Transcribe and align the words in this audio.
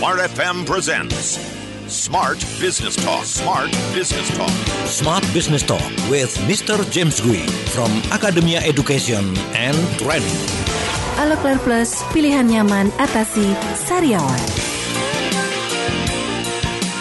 Smart 0.00 0.32
FM 0.32 0.64
presents 0.64 1.36
Smart 1.84 2.40
Business 2.56 2.96
Talk. 2.96 3.20
Smart 3.20 3.68
Business 3.92 4.32
Talk. 4.32 4.48
Smart 4.88 5.20
Business 5.36 5.60
Talk 5.60 5.84
with 6.08 6.32
Mr. 6.48 6.80
James 6.88 7.20
Gui 7.20 7.44
from 7.76 7.92
Academia 8.08 8.64
Education 8.64 9.36
and 9.52 9.76
Training. 10.00 10.40
Claire 11.44 11.60
Plus, 11.60 12.00
pilihan 12.16 12.48
nyaman 12.48 12.88
atasi 12.96 13.52
sariawan. 13.76 14.40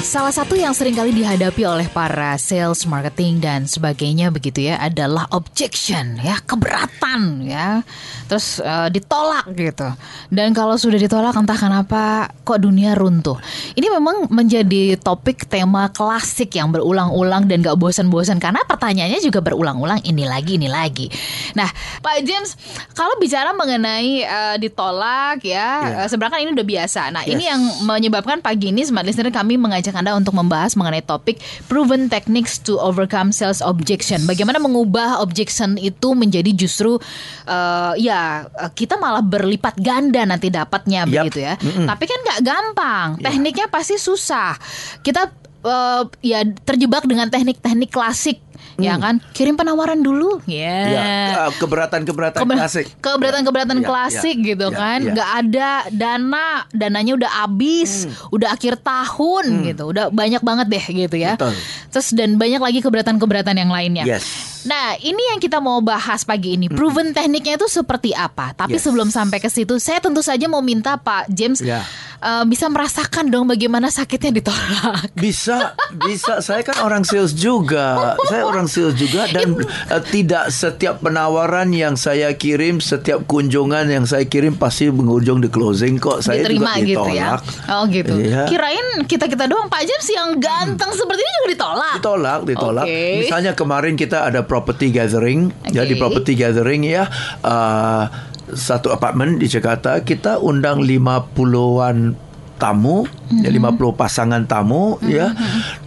Salah 0.09 0.33
satu 0.33 0.57
yang 0.57 0.73
sering 0.73 0.97
kali 0.97 1.13
dihadapi 1.13 1.69
oleh 1.69 1.85
para 1.85 2.33
sales, 2.41 2.81
marketing 2.89 3.37
dan 3.45 3.69
sebagainya 3.69 4.33
begitu 4.33 4.65
ya 4.65 4.81
adalah 4.81 5.29
objection 5.29 6.17
ya, 6.17 6.41
keberatan 6.41 7.45
ya. 7.45 7.85
Terus 8.25 8.57
uh, 8.57 8.89
ditolak 8.89 9.53
gitu. 9.53 9.85
Dan 10.33 10.57
kalau 10.57 10.81
sudah 10.81 10.97
ditolak 10.97 11.37
entah 11.37 11.53
kenapa 11.53 12.25
kok 12.41 12.57
dunia 12.57 12.97
runtuh. 12.97 13.37
Ini 13.77 13.85
memang 14.01 14.33
menjadi 14.33 14.97
topik 14.97 15.45
tema 15.45 15.93
klasik 15.93 16.57
yang 16.57 16.73
berulang-ulang 16.73 17.45
dan 17.45 17.61
gak 17.61 17.77
bosan-bosan 17.77 18.41
karena 18.41 18.65
pertanyaannya 18.65 19.21
juga 19.21 19.45
berulang-ulang 19.45 20.01
ini 20.09 20.25
lagi 20.25 20.57
ini 20.57 20.73
lagi. 20.73 21.05
Nah, 21.53 21.69
Pak 22.01 22.25
James, 22.25 22.57
kalau 22.97 23.13
bicara 23.21 23.53
mengenai 23.53 24.25
uh, 24.25 24.55
ditolak 24.57 25.45
ya, 25.45 25.53
yeah. 25.53 25.77
Iya. 25.85 25.97
uh, 26.01 26.07
sebenarnya 26.09 26.33
kan 26.33 26.41
ini 26.41 26.51
udah 26.57 26.65
biasa. 26.65 27.01
Nah, 27.13 27.23
yes. 27.29 27.33
ini 27.37 27.43
yang 27.45 27.61
menyebabkan 27.85 28.41
pagi 28.41 28.73
ini 28.73 28.81
smart 28.81 29.05
listener 29.05 29.29
kami 29.29 29.53
mengajak 29.61 29.98
anda 29.99 30.15
untuk 30.15 30.33
membahas 30.33 30.79
mengenai 30.79 31.03
topik 31.03 31.43
proven 31.67 32.07
techniques 32.07 32.57
to 32.59 32.79
overcome 32.79 33.35
sales 33.35 33.59
objection. 33.59 34.23
Bagaimana 34.23 34.57
mengubah 34.57 35.19
objection 35.19 35.75
itu 35.75 36.15
menjadi 36.15 36.55
justru 36.55 36.97
uh, 37.45 37.93
ya 37.99 38.47
kita 38.73 38.95
malah 38.95 39.21
berlipat 39.21 39.75
ganda 39.79 40.23
nanti 40.23 40.47
dapatnya 40.47 41.03
yep. 41.05 41.29
begitu 41.29 41.39
ya. 41.43 41.53
Mm 41.59 41.71
-mm. 41.83 41.87
Tapi 41.87 42.03
kan 42.07 42.19
nggak 42.23 42.39
gampang. 42.41 43.07
Yeah. 43.19 43.23
Tekniknya 43.29 43.67
pasti 43.67 43.95
susah. 43.99 44.55
Kita 45.03 45.27
uh, 45.63 46.03
ya 46.23 46.43
terjebak 46.63 47.03
dengan 47.05 47.27
teknik-teknik 47.27 47.91
klasik 47.91 48.39
ya 48.79 48.95
hmm. 48.95 49.03
kan 49.03 49.15
kirim 49.35 49.55
penawaran 49.59 49.99
dulu 49.99 50.39
ya 50.47 50.79
yeah. 50.89 51.47
keberatan 51.59 52.03
keberatan 52.07 52.39
Keber 52.41 52.57
klasik 52.57 52.85
keberatan 53.03 53.43
keberatan 53.45 53.79
yeah. 53.83 53.87
klasik 53.87 54.37
yeah. 54.39 54.49
gitu 54.55 54.67
yeah. 54.71 54.79
kan 54.79 54.99
yeah. 55.03 55.13
nggak 55.13 55.29
ada 55.45 55.69
dana 55.93 56.47
dananya 56.71 57.13
udah 57.19 57.31
habis 57.45 58.07
hmm. 58.07 58.35
udah 58.35 58.49
akhir 58.55 58.81
tahun 58.81 59.45
hmm. 59.45 59.63
gitu 59.73 59.83
udah 59.91 60.05
banyak 60.09 60.41
banget 60.41 60.67
deh 60.71 60.85
gitu 61.05 61.15
ya 61.19 61.35
Betul. 61.35 61.53
terus 61.91 62.07
dan 62.15 62.35
banyak 62.39 62.61
lagi 62.61 62.79
keberatan 62.81 63.15
keberatan 63.21 63.55
yang 63.59 63.71
lainnya 63.71 64.05
yes. 64.07 64.57
Nah, 64.59 64.99
ini 64.99 65.31
yang 65.31 65.39
kita 65.39 65.63
mau 65.63 65.79
bahas 65.79 66.27
pagi 66.27 66.59
ini. 66.59 66.67
Proven 66.67 67.15
tekniknya 67.15 67.55
itu 67.55 67.71
seperti 67.71 68.11
apa? 68.11 68.51
Tapi 68.51 68.75
yes. 68.75 68.83
sebelum 68.83 69.07
sampai 69.07 69.39
ke 69.39 69.47
situ, 69.47 69.79
saya 69.79 70.03
tentu 70.03 70.19
saja 70.19 70.51
mau 70.51 70.59
minta 70.59 70.99
Pak 70.99 71.31
James 71.31 71.63
yeah 71.63 71.87
uh, 72.23 72.43
bisa 72.45 72.67
merasakan 72.67 73.31
dong 73.31 73.47
bagaimana 73.49 73.87
sakitnya 73.89 74.39
ditolak. 74.43 75.11
Bisa, 75.15 75.75
bisa. 75.95 76.43
Saya 76.43 76.61
kan 76.63 76.83
orang 76.83 77.03
sales 77.07 77.35
juga. 77.35 78.15
Saya 78.29 78.45
orang 78.45 78.68
sales 78.69 78.95
juga 78.95 79.25
dan 79.33 79.57
uh, 79.89 80.01
tidak 80.13 80.53
setiap 80.53 81.01
penawaran 81.01 81.73
yang 81.73 81.97
saya 81.97 82.31
kirim, 82.37 82.77
setiap 82.77 83.25
kunjungan 83.25 83.89
yang 83.89 84.05
saya 84.05 84.29
kirim 84.29 84.55
pasti 84.55 84.93
mengujung 84.93 85.41
di 85.41 85.49
closing 85.49 85.97
kok. 85.97 86.21
Saya 86.21 86.45
Diterima 86.45 86.77
juga 86.77 86.85
ditolak. 86.85 87.09
gitu 87.09 87.11
ya. 87.17 87.29
Oh 87.73 87.83
gitu. 87.89 88.13
Iya. 88.21 88.43
Kirain 88.45 88.87
kita-kita 89.09 89.49
doang 89.49 89.67
Pak 89.67 89.83
James 89.83 90.07
yang 90.13 90.29
ganteng 90.37 90.91
hmm. 90.93 90.99
seperti 91.01 91.21
ini 91.25 91.31
juga 91.33 91.49
ditolak. 91.49 91.95
Ditolak, 91.97 92.39
ditolak. 92.45 92.85
Okay. 92.85 93.13
Misalnya 93.25 93.51
kemarin 93.57 93.93
kita 93.97 94.29
ada 94.29 94.45
property 94.45 94.93
gathering. 94.93 95.49
Okay. 95.65 95.75
Ya 95.75 95.83
di 95.83 95.97
property 95.97 96.37
gathering 96.37 96.85
ya 96.85 97.09
uh, 97.43 98.05
satu 98.53 98.89
apartmen 98.93 99.37
di 99.37 99.45
Jakarta 99.45 100.01
kita 100.01 100.41
undang 100.41 100.81
50-an 100.81 102.28
tamu 102.59 103.07
mm-hmm. 103.07 103.47
ya 103.47 103.49
50 103.49 103.95
pasangan 103.95 104.43
tamu 104.43 104.99
mm-hmm. 104.99 105.09
ya 105.09 105.31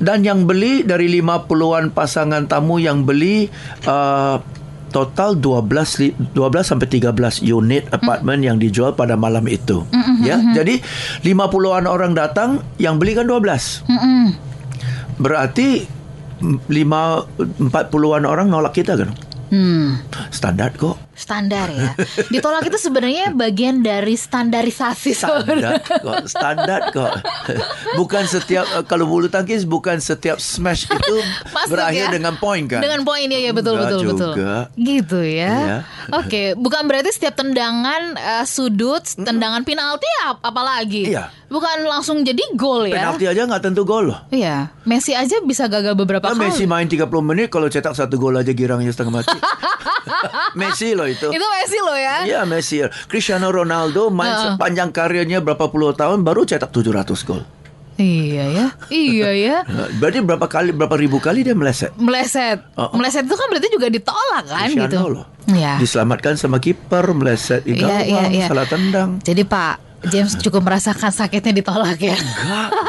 dan 0.00 0.24
yang 0.24 0.48
beli 0.48 0.82
dari 0.82 1.12
50-an 1.20 1.92
pasangan 1.92 2.48
tamu 2.48 2.80
yang 2.80 3.04
beli 3.04 3.52
uh, 3.84 4.40
total 4.88 5.36
12 5.36 6.32
12 6.32 6.40
sampai 6.64 6.88
13 6.88 7.44
unit 7.44 7.84
apartment 7.92 8.40
mm-hmm. 8.40 8.48
yang 8.48 8.56
dijual 8.56 8.96
pada 8.96 9.14
malam 9.14 9.44
itu 9.46 9.84
mm-hmm. 9.84 10.24
ya 10.24 10.36
jadi 10.56 10.80
50-an 11.20 11.84
orang 11.84 12.16
datang 12.16 12.64
yang 12.80 12.96
beli 12.96 13.12
kan 13.12 13.28
12 13.28 13.84
mm-hmm. 13.92 14.24
berarti 15.20 15.84
5 16.42 16.72
40-an 16.72 18.24
orang 18.24 18.48
nolak 18.48 18.74
kita 18.74 18.96
kan 18.96 19.12
Hmm. 19.52 20.00
Standar 20.32 20.72
kok. 20.72 20.96
Standar 21.12 21.68
ya. 21.68 21.92
Ditolak 22.32 22.64
itu 22.72 22.78
sebenarnya 22.80 23.36
bagian 23.36 23.84
dari 23.84 24.16
standarisasi. 24.16 25.12
Standar 25.12 25.78
kok. 25.84 26.24
Standar 26.24 26.80
kok. 26.88 27.12
bukan 28.00 28.24
setiap 28.24 28.64
eh, 28.80 28.84
kalau 28.88 29.04
bulu 29.04 29.28
tangkis 29.28 29.68
bukan 29.68 30.00
setiap 30.00 30.40
smash 30.40 30.88
itu 30.88 31.16
Masuk 31.56 31.76
berakhir 31.76 32.08
ya? 32.08 32.12
dengan 32.16 32.34
poin 32.40 32.64
kan? 32.64 32.80
Dengan 32.80 33.04
poin 33.04 33.28
ya, 33.28 33.38
ya 33.38 33.52
betul 33.52 33.76
Enggak 33.76 33.88
betul 33.92 34.00
juga. 34.00 34.12
betul. 34.12 34.32
Gitu 34.80 35.20
ya. 35.20 35.52
ya. 35.52 35.78
Oke, 36.16 36.26
okay. 36.26 36.46
bukan 36.56 36.82
berarti 36.88 37.10
setiap 37.12 37.36
tendangan 37.36 38.16
uh, 38.16 38.44
sudut, 38.48 39.04
tendangan 39.04 39.62
penalti 39.68 40.08
apalagi. 40.40 41.12
Iya. 41.12 41.28
Bukan 41.52 41.84
langsung 41.84 42.24
jadi 42.24 42.40
gol 42.56 42.88
ya. 42.88 42.96
Penalti 42.96 43.28
aja 43.28 43.44
nggak 43.44 43.62
tentu 43.62 43.84
gol 43.84 44.08
loh. 44.08 44.18
Iya. 44.32 44.72
Messi 44.88 45.12
aja 45.12 45.36
bisa 45.44 45.68
gagal 45.68 45.92
beberapa 45.92 46.32
nah, 46.32 46.34
kali. 46.34 46.48
Messi 46.48 46.64
main 46.64 46.88
30 46.88 47.04
menit 47.20 47.52
kalau 47.52 47.68
cetak 47.68 47.92
satu 47.92 48.16
gol 48.16 48.40
aja 48.40 48.56
girangnya 48.56 48.88
setengah 48.88 49.20
mati. 49.20 49.36
Messi 50.60 50.96
loh 50.96 51.01
itu. 51.06 51.28
Itu 51.30 51.46
Messi 51.46 51.78
loh 51.80 51.98
ya. 51.98 52.16
Iya 52.26 52.40
Messi. 52.44 52.82
Cristiano 53.06 53.48
Ronaldo 53.48 54.08
main 54.12 54.32
uh. 54.32 54.40
sepanjang 54.54 54.90
karirnya 54.90 55.38
berapa 55.42 55.68
puluh 55.70 55.94
tahun 55.94 56.26
baru 56.26 56.46
cetak 56.46 56.70
700 56.70 57.28
gol. 57.28 57.42
Iya 58.00 58.44
ya, 58.48 58.66
iya 58.88 59.30
ya. 59.36 59.56
Berarti 60.00 60.24
berapa 60.24 60.46
kali, 60.48 60.72
berapa 60.72 60.96
ribu 60.96 61.20
kali 61.20 61.44
dia 61.44 61.52
meleset? 61.52 61.92
Meleset, 62.00 62.64
uh, 62.74 62.88
uh. 62.88 62.96
meleset 62.96 63.28
itu 63.28 63.36
kan 63.36 63.46
berarti 63.52 63.68
juga 63.68 63.86
ditolak 63.92 64.44
kan 64.48 64.64
Cristiano 64.64 64.88
gitu. 64.88 64.98
Loh. 65.12 65.26
Ya. 65.52 65.76
Diselamatkan 65.76 66.34
sama 66.40 66.56
kiper, 66.56 67.12
meleset 67.12 67.62
di 67.68 67.76
gawang, 67.76 68.02
ya, 68.02 68.32
ya, 68.32 68.32
ya. 68.32 68.46
salah 68.48 68.64
tendang. 68.64 69.20
Jadi 69.20 69.44
Pak 69.44 69.92
James 70.08 70.34
cukup 70.40 70.66
merasakan 70.66 71.12
sakitnya 71.14 71.52
ditolak 71.62 72.00
ya. 72.00 72.16
Enggak. 72.16 72.70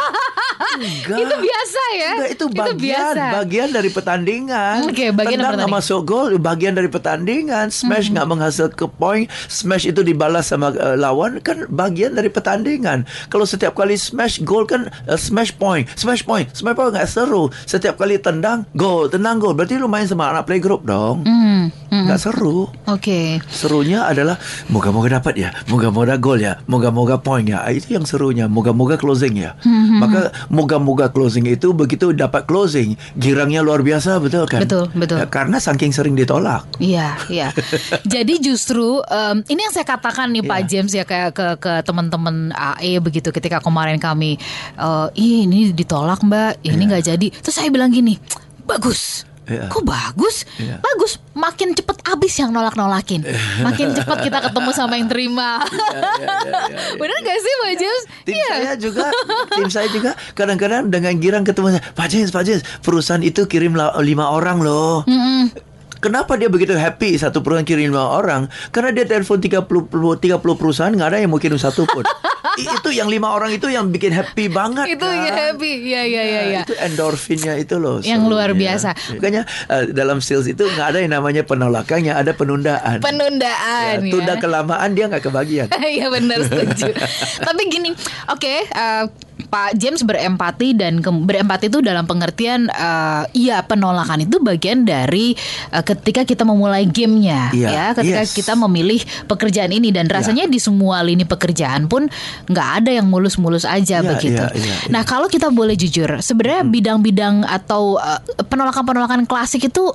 Enggak. 0.79 1.19
itu 1.21 1.35
biasa 1.45 1.81
ya. 1.93 2.11
Enggak, 2.13 2.31
itu 2.31 2.45
bagian 2.49 2.67
itu 2.67 2.83
biasa. 2.83 3.23
bagian 3.41 3.69
dari 3.69 3.89
pertandingan. 3.89 4.77
Oke, 4.87 4.93
okay, 4.93 5.09
bagian 5.13 5.39
Tendang 5.43 5.55
nggak 5.59 5.73
masuk 5.73 5.99
gol, 6.07 6.27
bagian 6.39 6.73
dari 6.73 6.89
pertandingan. 6.89 7.67
Smash 7.69 8.09
nggak 8.09 8.25
hmm. 8.25 8.33
menghasilkan 8.33 8.77
ke 8.77 8.87
point, 8.89 9.27
smash 9.51 9.85
itu 9.85 10.01
dibalas 10.01 10.49
sama 10.49 10.73
uh, 10.73 10.97
lawan 10.97 11.37
kan 11.43 11.67
bagian 11.69 12.17
dari 12.17 12.29
pertandingan. 12.31 13.05
Kalau 13.29 13.45
setiap 13.45 13.77
kali 13.77 13.99
smash 13.99 14.41
gol 14.41 14.65
kan 14.65 14.89
uh, 15.09 15.19
smash 15.19 15.53
point, 15.53 15.85
smash 15.93 16.25
point, 16.25 16.49
smash 16.55 16.75
point 16.75 16.91
nggak 16.95 17.09
seru. 17.09 17.51
Setiap 17.67 17.99
kali 17.99 18.17
tendang 18.17 18.65
gol, 18.73 19.11
tendang 19.11 19.37
gol, 19.37 19.53
berarti 19.53 19.77
lu 19.77 19.91
main 19.91 20.07
sama 20.09 20.31
anak 20.31 20.49
playgroup 20.49 20.85
dong. 20.87 21.27
Hmm. 21.27 21.69
Hmm. 21.93 22.09
Nggak 22.09 22.19
seru. 22.19 22.71
Oke. 22.89 22.97
Okay. 22.97 23.27
Serunya 23.53 24.09
adalah 24.09 24.41
moga-moga 24.73 25.21
dapat 25.21 25.37
ya, 25.37 25.49
moga-moga 25.69 26.17
gol 26.17 26.41
ya, 26.41 26.57
moga-moga 26.65 27.21
point 27.21 27.45
ya. 27.45 27.61
Itu 27.69 27.93
yang 27.93 28.05
serunya, 28.09 28.49
moga-moga 28.49 28.97
closing 28.97 29.37
ya. 29.37 29.53
Hmm. 29.61 30.01
Maka 30.01 30.33
moga-moga 30.63 31.11
closing 31.11 31.43
itu 31.51 31.75
begitu 31.75 32.15
dapat 32.15 32.47
closing, 32.47 32.95
girangnya 33.19 33.59
luar 33.59 33.83
biasa 33.83 34.15
betul 34.23 34.47
kan? 34.47 34.63
Betul, 34.63 34.87
betul. 34.95 35.19
Ya, 35.19 35.27
karena 35.27 35.59
saking 35.59 35.91
sering 35.91 36.15
ditolak. 36.15 36.63
Iya, 36.79 37.19
iya. 37.27 37.51
Jadi 38.15 38.39
justru 38.39 39.03
um, 39.03 39.37
ini 39.51 39.59
yang 39.59 39.75
saya 39.75 39.83
katakan 39.83 40.31
nih 40.31 40.47
Pak 40.47 40.59
iya. 40.63 40.67
James 40.71 40.91
ya 40.95 41.03
kayak 41.03 41.35
ke 41.35 41.47
ke 41.59 41.73
teman-teman 41.83 42.55
AE 42.55 43.03
begitu 43.03 43.35
ketika 43.35 43.59
kemarin 43.59 43.99
kami 43.99 44.39
uh, 44.79 45.11
ini 45.19 45.75
ditolak 45.75 46.23
Mbak, 46.23 46.63
ini 46.63 46.79
iya. 46.79 46.87
nggak 46.87 47.03
jadi. 47.03 47.27
Terus 47.43 47.55
saya 47.59 47.67
bilang 47.67 47.91
gini, 47.91 48.15
bagus 48.63 49.32
Yeah. 49.43 49.67
Kok 49.67 49.83
bagus? 49.83 50.47
Yeah. 50.55 50.79
Bagus. 50.79 51.19
Makin 51.35 51.75
cepet 51.75 51.97
abis 52.07 52.33
yang 52.39 52.55
nolak-nolakin. 52.55 53.27
Makin 53.67 53.91
cepet 53.91 54.17
kita 54.31 54.39
ketemu 54.39 54.69
sama 54.71 54.95
yang 54.95 55.11
terima. 55.11 55.59
yeah, 55.59 55.99
yeah, 55.99 56.39
yeah, 56.47 56.63
yeah, 56.71 56.95
Bener 56.99 57.17
gak 57.19 57.39
sih 57.43 57.53
Pak 57.59 57.73
James? 57.75 58.03
Tim 58.23 58.35
yeah. 58.39 58.47
saya 58.55 58.73
juga, 58.79 59.05
tim 59.51 59.67
saya 59.67 59.87
juga 59.91 60.11
kadang-kadang 60.37 60.87
dengan 60.87 61.13
girang 61.19 61.43
ketemu 61.43 61.75
saya, 61.75 61.83
Pak 61.91 62.07
James, 62.07 62.29
Pak 62.31 62.43
James, 62.47 62.63
perusahaan 62.79 63.23
itu 63.23 63.43
kirim 63.49 63.75
lima 63.99 64.25
orang 64.31 64.63
loh. 64.63 65.03
Mm 65.03 65.19
-hmm. 65.19 65.72
Kenapa 66.03 66.35
dia 66.35 66.51
begitu 66.51 66.75
happy 66.75 67.15
satu 67.15 67.39
perusahaan 67.39 67.63
kirim 67.63 67.95
lima 67.95 68.11
orang? 68.11 68.51
Karena 68.75 68.91
dia 68.91 69.07
telepon 69.07 69.39
30 69.39 69.63
30 69.63 70.59
perusahaan 70.59 70.91
nggak 70.91 71.09
ada 71.15 71.17
yang 71.23 71.31
mau 71.31 71.39
kirim 71.39 71.55
satu 71.55 71.87
pun. 71.87 72.03
itu 72.59 72.89
yang 72.93 73.09
lima 73.09 73.33
orang 73.33 73.55
itu 73.55 73.65
yang 73.71 73.89
bikin 73.89 74.11
happy 74.13 74.51
banget. 74.51 74.99
Itu 74.99 75.07
kan? 75.07 75.55
happy, 75.55 75.71
ya 75.89 76.03
ya 76.05 76.23
ya 76.27 76.41
ya. 76.59 76.61
Itu 76.67 76.75
endorfinnya 76.77 77.57
itu 77.57 77.79
loh. 77.79 78.03
Yang 78.03 78.21
luar 78.27 78.51
biasa. 78.53 78.93
Makanya 79.17 79.47
uh, 79.71 79.83
dalam 79.89 80.19
sales 80.19 80.45
itu 80.51 80.61
nggak 80.61 80.87
ada 80.93 80.99
yang 81.01 81.15
namanya 81.15 81.47
penolakannya, 81.47 82.13
ada 82.13 82.35
penundaan. 82.35 82.99
Penundaan. 83.01 84.05
Ya, 84.05 84.11
tunda 84.11 84.33
ya. 84.37 84.41
kelamaan 84.41 84.89
dia 84.93 85.07
nggak 85.07 85.23
kebagian. 85.23 85.69
Iya 85.93 86.09
benar 86.09 86.41
setuju. 86.41 86.89
Tapi 87.47 87.61
gini, 87.69 87.93
oke. 88.25 88.41
Okay, 88.41 88.65
uh, 88.73 89.05
eh, 89.05 89.32
Pak 89.33 89.73
James 89.75 90.01
berempati 90.01 90.73
dan 90.73 90.97
ke- 90.97 91.09
berempati 91.09 91.65
itu 91.65 91.81
dalam 91.81 92.05
pengertian 92.05 92.69
uh, 92.69 93.25
iya 93.33 93.61
penolakan 93.61 94.25
itu 94.25 94.37
bagian 94.37 94.81
dari 94.81 95.33
uh, 95.69 95.81
ketika 95.81 96.21
kita 96.21 96.41
memulai 96.41 96.85
gamenya 96.85 97.49
Iya, 97.49 97.69
ya 97.69 97.85
ketika 97.93 98.23
yes. 98.23 98.33
kita 98.33 98.53
memilih 98.55 98.97
pekerjaan 99.25 99.69
ini 99.69 99.89
dan 99.89 100.05
rasanya 100.05 100.45
di 100.45 100.57
semua 100.57 101.01
lini 101.01 101.21
pekerjaan 101.23 101.85
pun 101.85 102.05
nggak 102.45 102.69
ada 102.79 102.91
yang 102.93 103.05
mulus-mulus 103.05 103.63
aja 103.63 103.99
Iya, 103.99 104.09
begitu. 104.09 104.41
iya, 104.41 104.53
iya, 104.53 104.65
iya. 104.69 104.89
Nah 104.89 105.01
kalau 105.01 105.25
kita 105.25 105.49
boleh 105.49 105.73
jujur 105.73 106.09
sebenarnya 106.17 106.63
bidang-bidang 106.63 107.41
atau 107.43 107.97
uh, 107.97 108.21
penolakan-penolakan 108.45 109.25
klasik 109.25 109.65
itu 109.65 109.93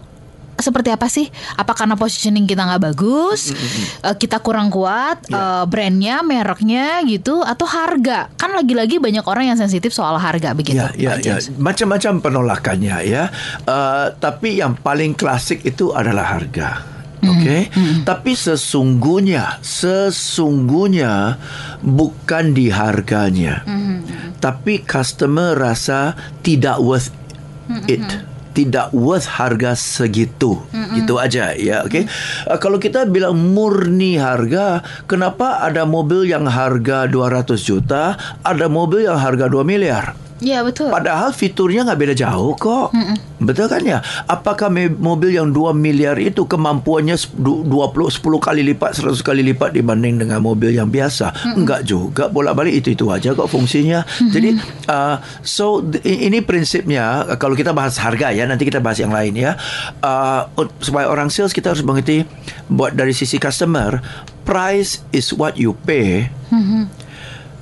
seperti 0.59 0.91
apa 0.93 1.07
sih? 1.07 1.27
Apa 1.55 1.73
karena 1.75 1.95
positioning 1.95 2.45
kita 2.45 2.67
nggak 2.67 2.83
bagus, 2.93 3.51
eh, 4.03 4.15
kita 4.19 4.43
kurang 4.43 4.69
kuat, 4.69 5.25
Ya. 5.31 5.63
eh, 5.63 5.65
brandnya, 5.71 6.21
mereknya 6.23 7.03
gitu, 7.07 7.41
atau 7.43 7.65
harga? 7.65 8.29
Kan 8.35 8.55
lagi-lagi 8.55 8.99
banyak 8.99 9.25
orang 9.25 9.55
yang 9.55 9.59
sensitif 9.59 9.95
soal 9.95 10.19
harga 10.19 10.53
begitu. 10.53 10.79
Ya, 10.79 10.91
ya, 10.99 11.17
Pak 11.17 11.25
ya. 11.25 11.37
Macam-macam 11.57 12.13
penolakannya 12.21 12.97
ya. 13.07 13.31
Uh, 13.65 14.11
tapi 14.19 14.59
yang 14.59 14.75
paling 14.75 15.15
klasik 15.15 15.63
itu 15.65 15.95
adalah 15.95 16.39
harga. 16.39 16.99
Oke, 17.19 17.67
tapi 18.07 18.39
sesungguhnya, 18.39 19.59
sesungguhnya 19.59 21.35
bukan 21.83 22.55
di 22.55 22.71
harganya, 22.71 23.67
tapi 24.39 24.87
customer 24.87 25.59
rasa 25.59 26.15
tidak 26.47 26.79
worth 26.79 27.11
it, 27.91 27.99
tidak 28.59 28.91
worth 28.91 29.31
harga 29.39 29.79
segitu, 29.79 30.59
itu 30.99 31.15
aja 31.15 31.55
ya. 31.55 31.87
Oke, 31.87 32.11
Uh, 32.49 32.59
kalau 32.59 32.83
kita 32.83 33.07
bilang 33.07 33.39
murni 33.39 34.19
harga, 34.19 34.83
kenapa 35.07 35.63
ada 35.63 35.87
mobil 35.87 36.27
yang 36.27 36.49
harga 36.49 37.07
200 37.07 37.61
juta, 37.63 38.19
ada 38.43 38.67
mobil 38.67 39.07
yang 39.07 39.21
harga 39.21 39.47
2 39.47 39.63
miliar? 39.63 40.28
Iya 40.39 40.63
betul. 40.63 40.89
Padahal 40.89 41.35
fiturnya 41.35 41.83
nggak 41.83 41.99
beda 41.99 42.15
jauh 42.15 42.55
kok. 42.55 42.95
Betul 43.39 43.67
kan 43.67 43.83
ya? 43.83 43.99
Apakah 44.25 44.71
mobil 44.95 45.35
yang 45.35 45.51
2 45.51 45.71
miliar 45.73 46.15
itu 46.15 46.43
kemampuannya 46.43 47.15
sep- 47.15 47.35
du- 47.35 47.63
20 47.63 48.11
10 48.11 48.23
kali 48.39 48.63
lipat 48.63 48.99
100 48.99 49.19
kali 49.21 49.43
lipat 49.43 49.75
dibanding 49.75 50.19
dengan 50.19 50.39
mobil 50.39 50.71
yang 50.71 50.87
biasa? 50.87 51.55
Enggak 51.55 51.83
juga. 51.83 52.27
Bolak-balik 52.27 52.71
itu-itu 52.75 53.11
aja 53.11 53.35
kok 53.35 53.47
fungsinya. 53.47 54.03
Jadi 54.31 54.59
uh, 54.87 55.19
so 55.43 55.83
ini 56.03 56.39
prinsipnya 56.39 57.35
kalau 57.37 57.55
kita 57.55 57.71
bahas 57.71 57.99
harga 57.99 58.31
ya, 58.31 58.47
nanti 58.47 58.63
kita 58.63 58.79
bahas 58.79 58.99
yang 58.99 59.11
lain 59.11 59.35
ya. 59.35 59.59
Uh, 59.99 60.47
supaya 60.79 61.07
orang 61.07 61.29
sales 61.29 61.51
kita 61.51 61.75
harus 61.75 61.83
mengerti 61.83 62.23
buat 62.67 62.95
dari 62.95 63.11
sisi 63.11 63.39
customer, 63.39 63.99
price 64.43 65.03
is 65.11 65.31
what 65.31 65.59
you 65.59 65.75
pay. 65.83 66.31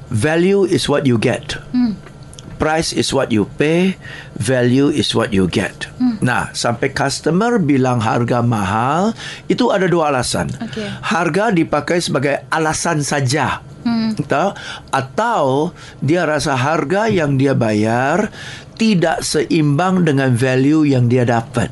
Value 0.06 0.62
is 0.64 0.86
what 0.86 1.02
you 1.02 1.18
get. 1.18 1.58
Price 2.56 2.96
is 2.96 3.12
what 3.12 3.28
you 3.28 3.44
pay, 3.60 4.00
value 4.36 4.88
is 4.88 5.12
what 5.12 5.32
you 5.32 5.44
get. 5.44 5.92
Nah, 6.24 6.48
sampai 6.56 6.92
customer 6.96 7.60
bilang 7.60 8.00
harga 8.00 8.40
mahal, 8.40 9.12
itu 9.46 9.68
ada 9.68 9.84
dua 9.84 10.08
alasan. 10.08 10.48
Okey. 10.64 10.88
Harga 11.04 11.52
dipakai 11.52 12.00
sebagai 12.00 12.48
alasan 12.48 13.04
saja. 13.04 13.60
Tahu? 14.16 14.50
Atau 14.90 15.76
dia 16.02 16.26
rasa 16.26 16.56
harga 16.58 17.06
yang 17.06 17.38
dia 17.38 17.54
bayar 17.54 18.34
tidak 18.80 19.22
seimbang 19.22 20.02
dengan 20.02 20.34
value 20.34 20.82
yang 20.88 21.06
dia 21.06 21.22
dapat. 21.22 21.70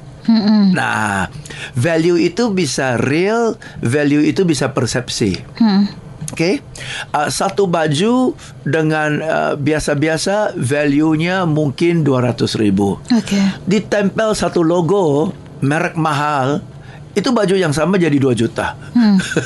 Nah, 0.73 1.29
value 1.77 2.17
itu 2.17 2.49
bisa 2.53 2.97
real, 2.97 3.61
value 3.85 4.25
itu 4.25 4.49
bisa 4.49 4.73
persepsi. 4.73 5.37
Okay, 6.35 6.59
uh, 7.15 7.31
satu 7.31 7.71
baju 7.71 8.35
dengan 8.67 9.23
uh, 9.23 9.55
biasa-biasa 9.55 10.59
value-nya 10.59 11.47
mungkin 11.47 12.03
200 12.03 12.59
ribu. 12.59 12.99
Oke. 13.15 13.39
Ditempel 13.71 14.35
satu 14.35 14.67
logo 14.67 15.31
merek 15.63 15.95
mahal, 15.95 16.59
itu 17.15 17.31
baju 17.31 17.55
yang 17.55 17.71
sama 17.71 17.95
jadi 17.95 18.19
2 18.19 18.35
juta. 18.35 18.75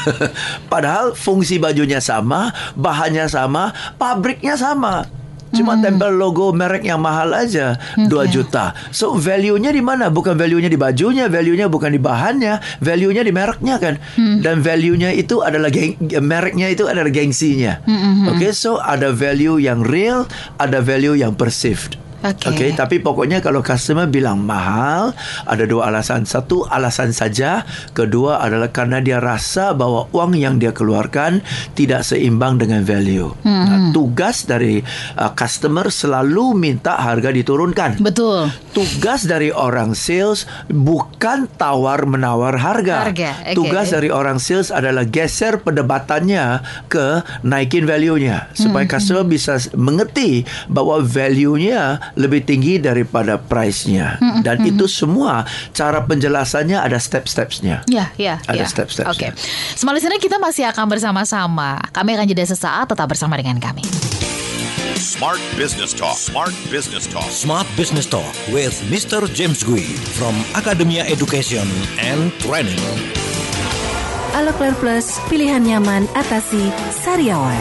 Padahal 0.73 1.13
fungsi 1.13 1.61
bajunya 1.61 2.01
sama, 2.01 2.51
bahannya 2.73 3.29
sama, 3.29 3.77
pabriknya 4.01 4.57
sama. 4.57 5.05
Cuma 5.55 5.79
tempel 5.81 6.17
logo 6.17 6.51
merek 6.53 6.85
yang 6.85 7.01
mahal 7.01 7.33
aja 7.33 7.79
2 7.97 8.09
juta. 8.29 8.73
So 8.91 9.15
value-nya 9.17 9.71
di 9.73 9.83
mana? 9.85 10.09
Bukan 10.13 10.37
value-nya 10.37 10.69
di 10.69 10.77
bajunya, 10.81 11.29
value-nya 11.29 11.69
bukan 11.69 11.93
di 11.93 12.01
bahannya, 12.01 12.81
value-nya 12.81 13.23
di 13.25 13.33
mereknya 13.33 13.77
kan. 13.81 13.95
Dan 14.17 14.65
value-nya 14.65 15.13
itu 15.15 15.41
adalah 15.45 15.69
geng, 15.69 15.99
mereknya 16.25 16.73
itu 16.73 16.89
adalah 16.89 17.13
gengsinya. 17.13 17.81
Oke, 18.33 18.51
so 18.57 18.81
ada 18.81 19.13
value 19.13 19.61
yang 19.61 19.85
real, 19.85 20.25
ada 20.57 20.81
value 20.81 21.17
yang 21.17 21.37
perceived. 21.37 22.08
Oke. 22.19 22.51
Okey, 22.51 22.71
tapi 22.75 22.99
pokoknya 22.99 23.39
kalau 23.39 23.63
customer 23.63 24.11
bilang 24.11 24.43
mahal, 24.43 25.15
ada 25.47 25.63
dua 25.63 25.87
alasan. 25.95 26.27
Satu 26.27 26.67
alasan 26.67 27.15
saja, 27.15 27.63
kedua 27.95 28.43
adalah 28.43 28.75
karena 28.75 28.99
dia 28.99 29.23
rasa 29.23 29.71
bahwa 29.71 30.11
uang 30.11 30.35
yang 30.35 30.59
dia 30.59 30.75
keluarkan 30.75 31.39
tidak 31.79 32.03
seimbang 32.03 32.59
dengan 32.59 32.83
value. 32.83 33.31
Hmm. 33.47 33.65
Nah, 33.71 33.79
tugas 33.95 34.51
dari 34.51 34.83
uh, 35.15 35.31
customer 35.39 35.95
selalu 35.95 36.59
minta 36.59 36.99
harga 36.99 37.31
diturunkan. 37.31 38.03
Betul. 38.03 38.51
Tugas 38.75 39.23
dari 39.23 39.55
orang 39.55 39.95
sales 39.95 40.51
bukan 40.67 41.47
tawar 41.55 42.03
menawar 42.03 42.59
harga. 42.59 43.07
Harga, 43.07 43.31
oke. 43.47 43.55
Tugas 43.55 43.95
dari 43.95 44.11
orang 44.11 44.43
sales 44.43 44.75
adalah 44.75 45.07
geser 45.07 45.63
perdebatannya 45.63 46.67
ke 46.91 47.23
naikin 47.47 47.87
value-nya 47.87 48.51
supaya 48.59 48.89
Hmm, 48.89 48.95
customer 48.97 49.25
bisa 49.29 49.61
mengerti 49.77 50.49
bahwa 50.73 51.05
value-nya 51.05 52.08
lebih 52.15 52.47
tinggi 52.47 52.79
daripada 52.79 53.37
price-nya. 53.37 54.17
Hmm, 54.17 54.41
Dan 54.41 54.65
itu 54.65 54.87
semua 54.87 55.43
cara 55.73 56.01
penjelasannya 56.01 56.79
ada 56.79 56.97
step-stepsnya. 56.97 57.85
Ya, 57.91 58.15
ya, 58.17 58.39
Ada 58.47 58.65
ya. 58.65 58.69
step-stepsnya. 58.69 59.13
Oke. 59.13 59.37
Smart 59.75 59.99
listener 59.99 60.17
kita 60.17 60.39
masih 60.39 60.69
akan 60.71 60.87
bersama-sama. 60.89 61.83
Kami 61.91 62.15
akan 62.15 62.25
jeda 62.25 62.47
sesaat 62.47 62.89
tetap 62.89 63.11
bersama 63.11 63.37
dengan 63.37 63.59
kami. 63.59 63.83
Smart 64.99 65.39
Business 65.55 65.95
Talk. 65.95 66.19
Smart 66.19 66.55
Business 66.71 67.07
Talk. 67.07 67.27
Smart 67.31 67.67
Business 67.79 68.07
Talk 68.07 68.27
with 68.51 68.75
Mr. 68.91 69.27
James 69.31 69.63
Gui 69.63 69.87
from 70.19 70.35
Academia 70.55 71.07
Education 71.07 71.67
and 72.03 72.35
Training. 72.43 72.79
Aloclair 74.35 74.75
Plus, 74.79 75.19
pilihan 75.27 75.63
nyaman 75.63 76.07
atasi 76.15 76.71
sariawan. 76.93 77.59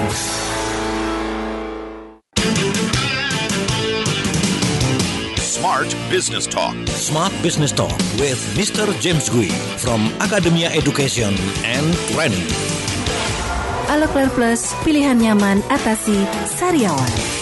Smart 5.67 5.91
Business 6.09 6.47
Talk. 6.47 6.75
Smart 6.87 7.33
Business 7.43 7.73
Talk 7.75 7.91
with 8.23 8.39
Mr. 8.55 8.87
James 9.03 9.27
Gui 9.27 9.51
from 9.75 10.07
Academia 10.23 10.71
Education 10.71 11.35
and 11.67 11.91
Training. 12.15 12.47
Aloclair 13.91 14.31
Plus, 14.31 14.71
pilihan 14.87 15.19
nyaman 15.19 15.59
atasi 15.67 16.23
sariawan. 16.47 17.36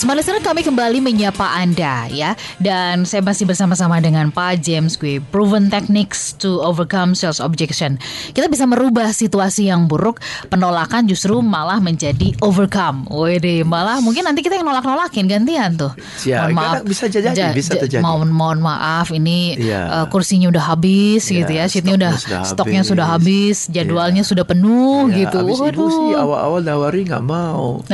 Smart 0.00 0.16
listener 0.16 0.40
kami 0.40 0.62
kembali 0.62 0.98
menyapa 0.98 1.44
Anda 1.52 2.06
ya 2.08 2.32
Dan 2.56 3.04
saya 3.04 3.20
masih 3.20 3.44
bersama-sama 3.44 3.98
dengan 3.98 4.30
Pak 4.30 4.58
James 4.58 4.96
Gue 4.96 5.18
Proven 5.20 5.68
Techniques 5.68 6.32
to 6.34 6.56
Overcome 6.58 7.12
Sales 7.12 7.36
Objection 7.38 7.98
Kita 8.32 8.46
bisa 8.46 8.64
merubah 8.64 9.10
situasi 9.10 9.66
yang 9.66 9.84
buruk 9.84 10.18
Penolakan 10.48 11.04
justru 11.04 11.38
malah 11.38 11.76
menjadi 11.78 12.32
overcome 12.40 13.04
Wede 13.10 13.60
malah 13.60 13.98
mungkin 13.98 14.22
nanti 14.22 14.40
kita 14.40 14.54
yang 14.54 14.64
nolak-nolakin 14.64 15.26
gantian 15.28 15.74
tuh 15.76 15.92
Ya, 16.22 16.46
kadang 16.46 16.82
bisa 16.82 17.04
jadi, 17.06 17.26
Ja- 17.30 17.52
bisa 17.52 17.74
ja- 17.74 17.78
terjadi. 17.78 18.00
Mohon, 18.00 18.28
mohon 18.30 18.58
maaf 18.62 19.10
ini 19.10 19.54
Iya. 19.54 19.80
eh, 19.84 20.04
kursinya 20.08 20.48
udah 20.48 20.62
habis 20.66 21.26
Iya, 21.26 21.34
gitu 21.36 21.50
ya 21.52 21.62
Sheetnya 21.66 21.92
udah, 21.94 22.12
stoknya 22.14 22.16
sudah 22.16 22.48
stoknya 22.48 22.80
sudah 22.82 23.06
habis. 23.10 23.68
habis 23.68 23.70
Jadwalnya 23.70 24.22
sudah 24.22 24.44
penuh 24.44 25.08
Ya, 25.08 25.14
gitu 25.20 25.36
Habis 25.44 25.56
ibu 25.58 25.64
Waduh. 25.66 25.90
sih 25.90 26.08
awal-awal 26.14 26.58
nawari 26.62 27.00
nggak 27.02 27.22
mau. 27.22 27.82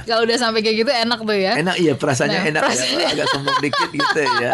Kalau 0.00 0.22
udah 0.22 0.38
sampai 0.38 0.60
kayak 0.60 0.76
gitu 0.78 0.90
enak 0.92 1.18
tuh 1.20 1.34
ya 1.34 1.58
Enak 1.58 1.74
iya 1.76 1.92
perasaannya 1.92 2.38
Nah, 2.38 2.48
enak 2.48 2.62
perasaannya- 2.62 3.00
ya. 3.00 3.08
Agak 3.10 3.26
sombong 3.28 3.58
dikit 3.58 3.90
gitu 3.90 4.20
ya. 4.38 4.52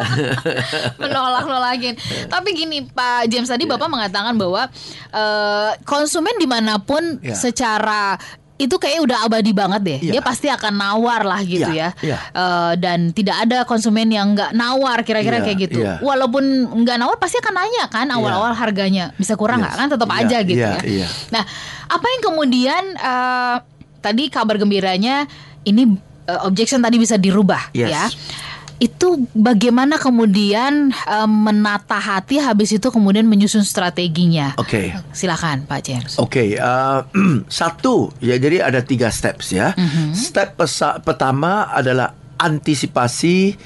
menolak-nolakin. 0.96 1.94
Tapi 2.26 2.48
gini 2.52 2.78
Pak 2.84 3.28
James 3.28 3.44
tadi 3.44 3.64
Iya. 3.64 3.72
Bapak 3.72 3.88
mengatakan 3.88 4.34
bahwa 4.34 4.64
eh, 5.10 5.70
konsumen 5.82 6.34
di 6.36 6.46
mana 6.46 6.78
pun 6.78 7.20
Ya. 7.20 7.34
secara 7.34 8.16
itu 8.56 8.72
kayak 8.72 9.04
udah 9.04 9.18
abadi 9.22 9.52
banget 9.52 9.80
deh. 9.84 9.98
Iya. 10.00 10.12
Dia 10.16 10.22
pasti 10.24 10.48
akan 10.48 10.72
nawar 10.72 11.20
lah 11.22 11.44
gitu 11.44 11.68
Iya, 11.68 11.92
ya. 11.92 12.16
iya. 12.16 12.18
Eh, 12.32 12.72
dan 12.80 13.12
tidak 13.12 13.36
ada 13.44 13.68
konsumen 13.68 14.08
yang 14.08 14.32
nggak 14.32 14.56
nawar 14.56 15.04
kira-kira 15.04 15.36
Iya, 15.36 15.44
kayak 15.44 15.58
gitu. 15.60 15.78
iya. 15.84 16.00
Walaupun 16.00 16.44
nggak 16.80 16.96
nawar 16.96 17.20
pasti 17.20 17.36
akan 17.36 17.52
nanya 17.54 17.84
kan 17.86 18.08
awal-awal 18.08 18.56
harganya 18.56 19.12
bisa 19.14 19.36
kurang 19.36 19.60
nggak 19.60 19.76
Yes. 19.76 19.80
kan 19.84 19.88
tetap 19.92 20.08
Iya, 20.08 20.18
aja 20.18 20.38
gitu 20.42 20.64
iya, 20.64 20.72
ya. 20.72 21.04
iya. 21.04 21.06
Nah, 21.28 21.44
apa 21.86 22.06
yang 22.08 22.22
kemudian 22.24 22.82
eh, 22.96 23.56
tadi 23.98 24.28
kabar 24.28 24.56
gembiranya 24.56 25.24
ini 25.62 25.96
eh, 26.24 26.40
objection 26.42 26.78
tadi 26.78 26.96
bisa 26.96 27.16
dirubah 27.16 27.70
Yes. 27.70 27.90
ya. 27.90 28.04
itu 28.76 29.24
bagaimana 29.32 29.96
kemudian 29.96 30.92
um, 30.92 31.30
menata 31.48 31.96
hati 31.96 32.36
habis 32.36 32.68
itu 32.70 32.84
kemudian 32.86 33.24
menyusun 33.24 33.64
strateginya. 33.64 34.52
Oke. 34.60 34.92
Silakan 35.10 35.64
Pak 35.64 35.80
James. 35.80 36.20
Oke, 36.20 36.60
uh, 36.60 37.00
satu 37.48 38.12
ya 38.20 38.36
jadi 38.36 38.60
ada 38.62 38.84
tiga 38.84 39.08
steps 39.08 39.48
ya. 39.48 39.72
Mhm. 39.72 40.12
Step 40.12 40.60
pesa- 40.60 41.00
pertama 41.00 41.72
adalah 41.72 42.12
antisipasi 42.36 43.56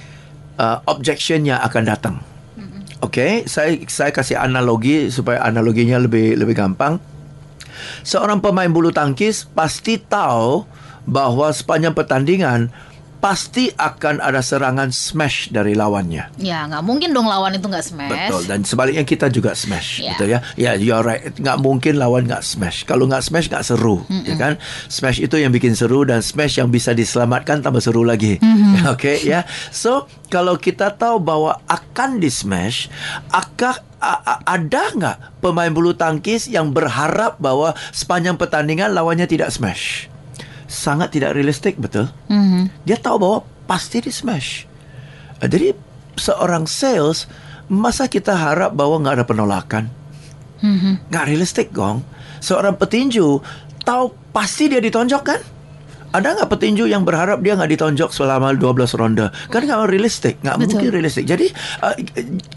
uh, 0.57 0.79
objection 0.87 1.43
yang 1.43 1.59
akan 1.59 1.83
datang. 1.83 2.17
Mhm. 2.55 3.03
Oke, 3.03 3.51
saya 3.51 3.75
saya 3.91 4.15
kasih 4.15 4.39
analogi 4.39 5.11
supaya 5.11 5.43
analoginya 5.43 5.99
lebih 5.99 6.39
lebih 6.39 6.55
gampang. 6.55 7.03
Seorang 8.03 8.39
pemain 8.39 8.69
bulu 8.69 8.91
tangkis 8.91 9.45
pasti 9.47 9.97
tahu 9.97 10.65
bahwa 11.05 11.49
sepanjang 11.51 11.93
pertandingan 11.93 12.69
pasti 13.21 13.69
akan 13.71 14.17
ada 14.17 14.41
serangan 14.41 14.89
smash 14.89 15.53
dari 15.53 15.77
lawannya. 15.77 16.33
Ya 16.41 16.65
nggak 16.65 16.81
mungkin 16.81 17.13
dong 17.13 17.29
lawan 17.29 17.53
itu 17.53 17.69
nggak 17.69 17.85
smash. 17.85 18.09
Betul 18.33 18.43
dan 18.49 18.65
sebaliknya 18.65 19.05
kita 19.05 19.29
juga 19.29 19.53
smash 19.53 20.01
Ya. 20.01 20.17
gitu 20.17 20.25
ya. 20.25 20.41
Ya 20.57 20.73
you're 20.73 21.05
right. 21.05 21.29
Nggak 21.37 21.61
mungkin 21.61 22.01
lawan 22.01 22.25
nggak 22.25 22.41
smash. 22.41 22.89
Kalau 22.89 23.05
nggak 23.05 23.21
smash 23.21 23.53
nggak 23.53 23.61
seru, 23.61 24.01
ya 24.25 24.41
kan? 24.41 24.57
Smash 24.89 25.21
itu 25.21 25.37
yang 25.37 25.53
bikin 25.53 25.77
seru 25.77 26.09
dan 26.09 26.25
smash 26.25 26.57
yang 26.57 26.73
bisa 26.73 26.97
diselamatkan 26.97 27.61
tambah 27.61 27.85
seru 27.85 28.09
lagi. 28.09 28.41
Oke 28.89 29.21
ya. 29.21 29.45
So 29.69 30.09
kalau 30.33 30.57
kita 30.57 30.97
tahu 30.97 31.21
bahwa 31.21 31.61
akan 31.69 32.25
di 32.25 32.33
smash, 32.33 32.89
akan 33.29 33.90
a- 34.01 34.43
ada 34.49 34.83
nggak 34.91 35.17
pemain 35.39 35.69
bulu 35.69 35.93
tangkis 35.93 36.47
yang 36.47 36.73
berharap 36.73 37.37
bahwa 37.37 37.73
sepanjang 37.91 38.35
pertandingan 38.35 38.91
lawannya 38.91 39.25
tidak 39.25 39.49
smash? 39.49 40.09
Sangat 40.65 41.11
tidak 41.11 41.35
realistik, 41.35 41.77
betul? 41.77 42.09
Dia 42.83 42.97
tahu 42.97 43.17
bahwa 43.19 43.39
pasti 43.67 43.99
di 43.99 44.09
smash. 44.09 44.65
Uh, 45.37 45.47
Jadi 45.47 45.75
seorang 46.15 46.65
sales 46.65 47.27
masa 47.67 48.07
kita 48.07 48.33
harap 48.33 48.73
bahwa 48.73 48.99
nggak 48.99 49.17
ada 49.19 49.27
penolakan? 49.27 49.85
Nggak 51.07 51.25
realistik, 51.27 51.69
gong. 51.71 52.01
Seorang 52.39 52.75
petinju 52.75 53.41
tahu 53.81 54.05
pasti 54.31 54.67
dia 54.67 54.79
ditonjok 54.79 55.23
kan? 55.23 55.41
Ada 56.11 56.43
nggak 56.43 56.51
petinju 56.51 56.91
yang 56.91 57.07
berharap 57.07 57.39
dia 57.39 57.55
nggak 57.55 57.71
ditonjok 57.71 58.11
selama 58.11 58.51
12 58.59 58.99
ronde? 58.99 59.31
Kan 59.47 59.63
nggak 59.63 59.87
realistik, 59.87 60.43
nggak 60.43 60.59
mungkin 60.59 60.91
realistik. 60.91 61.23
Jadi 61.23 61.47
uh, 61.87 61.95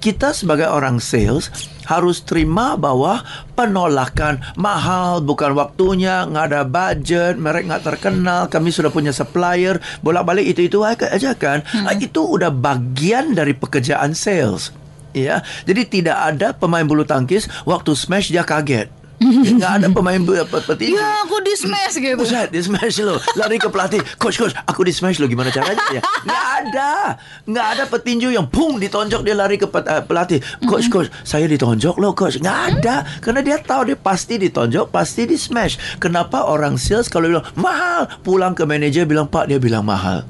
kita 0.02 0.34
sebagai 0.34 0.74
orang 0.74 0.98
sales 0.98 1.54
harus 1.86 2.26
terima 2.26 2.74
bahwa 2.74 3.22
penolakan 3.54 4.42
mahal, 4.58 5.22
bukan 5.22 5.54
waktunya, 5.54 6.26
nggak 6.26 6.46
ada 6.50 6.62
budget, 6.66 7.38
merek 7.38 7.70
nggak 7.70 7.86
terkenal, 7.86 8.50
kami 8.50 8.74
sudah 8.74 8.90
punya 8.90 9.14
supplier, 9.14 9.78
bolak-balik 10.02 10.50
itu 10.50 10.66
itu 10.66 10.82
aja 10.82 11.38
kan? 11.38 11.62
Uh, 11.78 11.94
itu 11.94 12.26
udah 12.26 12.50
bagian 12.50 13.38
dari 13.38 13.54
pekerjaan 13.54 14.18
sales. 14.18 14.74
Ya, 15.14 15.46
jadi 15.70 15.86
tidak 15.86 16.18
ada 16.18 16.58
pemain 16.58 16.90
bulu 16.90 17.06
tangkis 17.06 17.46
waktu 17.70 17.94
smash 17.94 18.34
dia 18.34 18.42
kaget. 18.42 19.03
Nggak 19.34 19.72
ada 19.82 19.88
pemain 19.90 20.22
petinju. 20.22 20.98
Ya 20.98 21.26
aku 21.26 21.42
di 21.42 21.54
smash 21.58 21.96
gitu. 21.98 22.16
Buset, 22.20 22.50
di 22.54 22.62
smash 22.62 23.02
lo. 23.02 23.18
Lari 23.40 23.58
ke 23.58 23.70
pelatih. 23.72 24.02
Coach, 24.22 24.38
coach, 24.38 24.54
aku 24.68 24.86
di 24.86 24.94
smash 24.94 25.18
lo. 25.18 25.26
Gimana 25.26 25.50
caranya 25.50 25.82
ya? 25.90 26.02
Nggak 26.02 26.46
ada. 26.62 26.92
Nggak 27.50 27.68
ada 27.78 27.84
petinju 27.90 28.30
yang 28.30 28.48
pung 28.48 28.78
ditonjok 28.78 29.22
dia 29.26 29.36
lari 29.36 29.58
ke 29.58 29.68
eh, 29.68 30.04
pelatih. 30.06 30.40
Coach, 30.70 30.88
coach, 30.94 31.10
saya 31.26 31.50
ditonjok 31.50 31.96
lo, 31.98 32.14
coach. 32.14 32.38
Nggak 32.38 32.60
ada. 32.78 32.96
Karena 33.20 33.42
dia 33.42 33.58
tahu 33.60 33.94
dia 33.94 33.98
pasti 33.98 34.38
ditonjok, 34.38 34.94
pasti 34.94 35.26
di 35.26 35.36
smash. 35.40 35.98
Kenapa 35.98 36.46
orang 36.46 36.78
sales 36.78 37.10
kalau 37.10 37.30
bilang 37.30 37.48
mahal, 37.58 38.06
pulang 38.22 38.54
ke 38.54 38.64
manajer 38.68 39.08
bilang 39.10 39.26
pak 39.28 39.50
dia 39.50 39.58
bilang 39.58 39.86
mahal. 39.88 40.24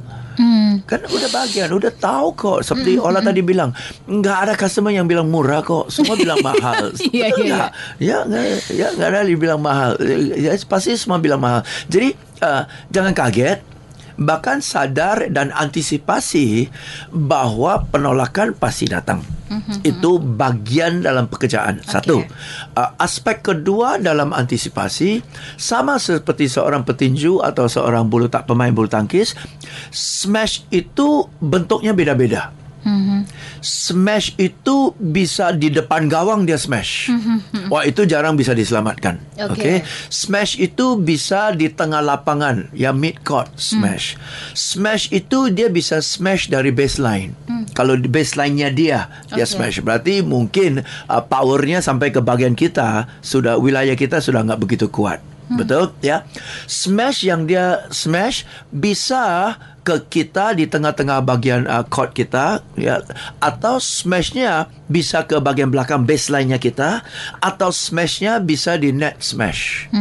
Kan 0.84 1.00
udah 1.08 1.30
bagian, 1.30 1.70
udah 1.74 1.92
tahu 1.94 2.28
kok. 2.34 2.60
Seperti 2.66 2.98
Ola 2.98 3.20
tadi 3.20 3.42
bilang, 3.42 3.74
nggak 4.06 4.38
ada 4.50 4.54
customer 4.54 4.94
yang 4.94 5.10
bilang 5.10 5.30
murah 5.30 5.62
kok. 5.66 5.90
Semua 5.90 6.16
bilang 6.16 6.40
mahal. 6.48 6.94
Iya, 7.00 7.28
iya, 7.34 7.44
nggak? 7.44 7.70
Ya 8.00 8.18
nggak 8.26 8.44
ya 8.74 8.88
nggak 8.96 9.08
ada 9.10 9.20
yang 9.26 9.42
bilang 9.42 9.62
mahal. 9.62 9.98
Ya 10.38 10.54
pasti 10.66 10.96
semua 10.96 11.18
bilang 11.20 11.42
mahal. 11.42 11.62
Jadi 11.90 12.16
uh, 12.42 12.64
jangan 12.90 13.14
kaget. 13.14 13.73
Bahkan 14.18 14.62
sadar 14.62 15.30
dan 15.34 15.50
antisipasi 15.50 16.70
bahwa 17.10 17.86
penolakan 17.90 18.54
pasti 18.58 18.86
datang. 18.90 19.22
Itu 19.86 20.18
bagian 20.18 21.06
dalam 21.06 21.30
pekerjaan. 21.30 21.86
Satu. 21.86 22.26
Uh, 22.74 22.90
aspek 22.98 23.46
kedua 23.46 24.02
dalam 24.02 24.34
antisipasi 24.34 25.22
sama 25.62 26.02
seperti 26.02 26.50
seorang 26.50 26.82
petinju 26.82 27.38
atau 27.46 27.70
seorang 27.70 28.10
bulu 28.10 28.26
tak 28.34 28.50
pemain 28.50 28.74
bulu 28.74 28.90
tangkis, 28.90 29.38
smash 29.94 30.66
itu 30.74 31.30
bentuknya 31.38 31.94
beda-beda. 31.94 32.63
Smash 33.64 34.36
itu 34.36 34.92
bisa 35.00 35.56
di 35.56 35.72
depan 35.72 36.12
gawang 36.12 36.44
dia 36.44 36.60
smash. 36.60 37.08
Wah 37.72 37.88
itu 37.88 38.04
jarang 38.04 38.36
bisa 38.36 38.52
diselamatkan. 38.52 39.20
Oke. 39.40 39.56
Okey. 39.56 39.78
Smash 40.12 40.60
itu 40.60 41.00
bisa 41.00 41.56
di 41.56 41.72
tengah 41.72 42.04
lapangan, 42.04 42.68
ya 42.76 42.92
mid 42.92 43.24
court 43.24 43.48
smash. 43.56 44.20
Smash 44.52 45.08
itu 45.16 45.48
dia 45.48 45.72
bisa 45.72 46.04
smash 46.04 46.52
dari 46.52 46.76
baseline. 46.76 47.32
Kalau 47.74 47.98
di 47.98 48.06
baseline-nya 48.12 48.70
dia, 48.70 49.00
dia 49.32 49.48
Oke. 49.48 49.54
smash. 49.56 49.80
Berarti 49.82 50.22
mungkin 50.22 50.84
uh, 50.84 51.24
powernya 51.24 51.80
sampai 51.80 52.12
ke 52.12 52.20
bagian 52.20 52.54
kita 52.54 53.08
sudah 53.24 53.58
wilayah 53.58 53.96
kita 53.96 54.20
sudah 54.20 54.44
nggak 54.44 54.62
begitu 54.62 54.92
kuat. 54.92 55.24
Betul 55.54 55.94
ya. 56.00 56.26
Smash 56.66 57.28
yang 57.28 57.46
dia 57.46 57.86
smash 57.94 58.48
bisa 58.72 59.54
ke 59.84 60.08
kita 60.08 60.56
di 60.56 60.66
tengah-tengah 60.66 61.20
bagian 61.22 61.68
uh, 61.68 61.84
court 61.84 62.16
kita 62.16 62.64
ya 62.80 63.04
atau 63.44 63.78
smashnya 63.84 64.72
bisa 64.88 65.28
ke 65.28 65.38
bagian 65.44 65.68
belakang 65.68 66.08
baseline-nya 66.08 66.58
kita 66.58 67.04
atau 67.44 67.70
smashnya 67.70 68.40
bisa 68.40 68.80
di 68.80 68.96
net 68.96 69.20
smash. 69.20 69.92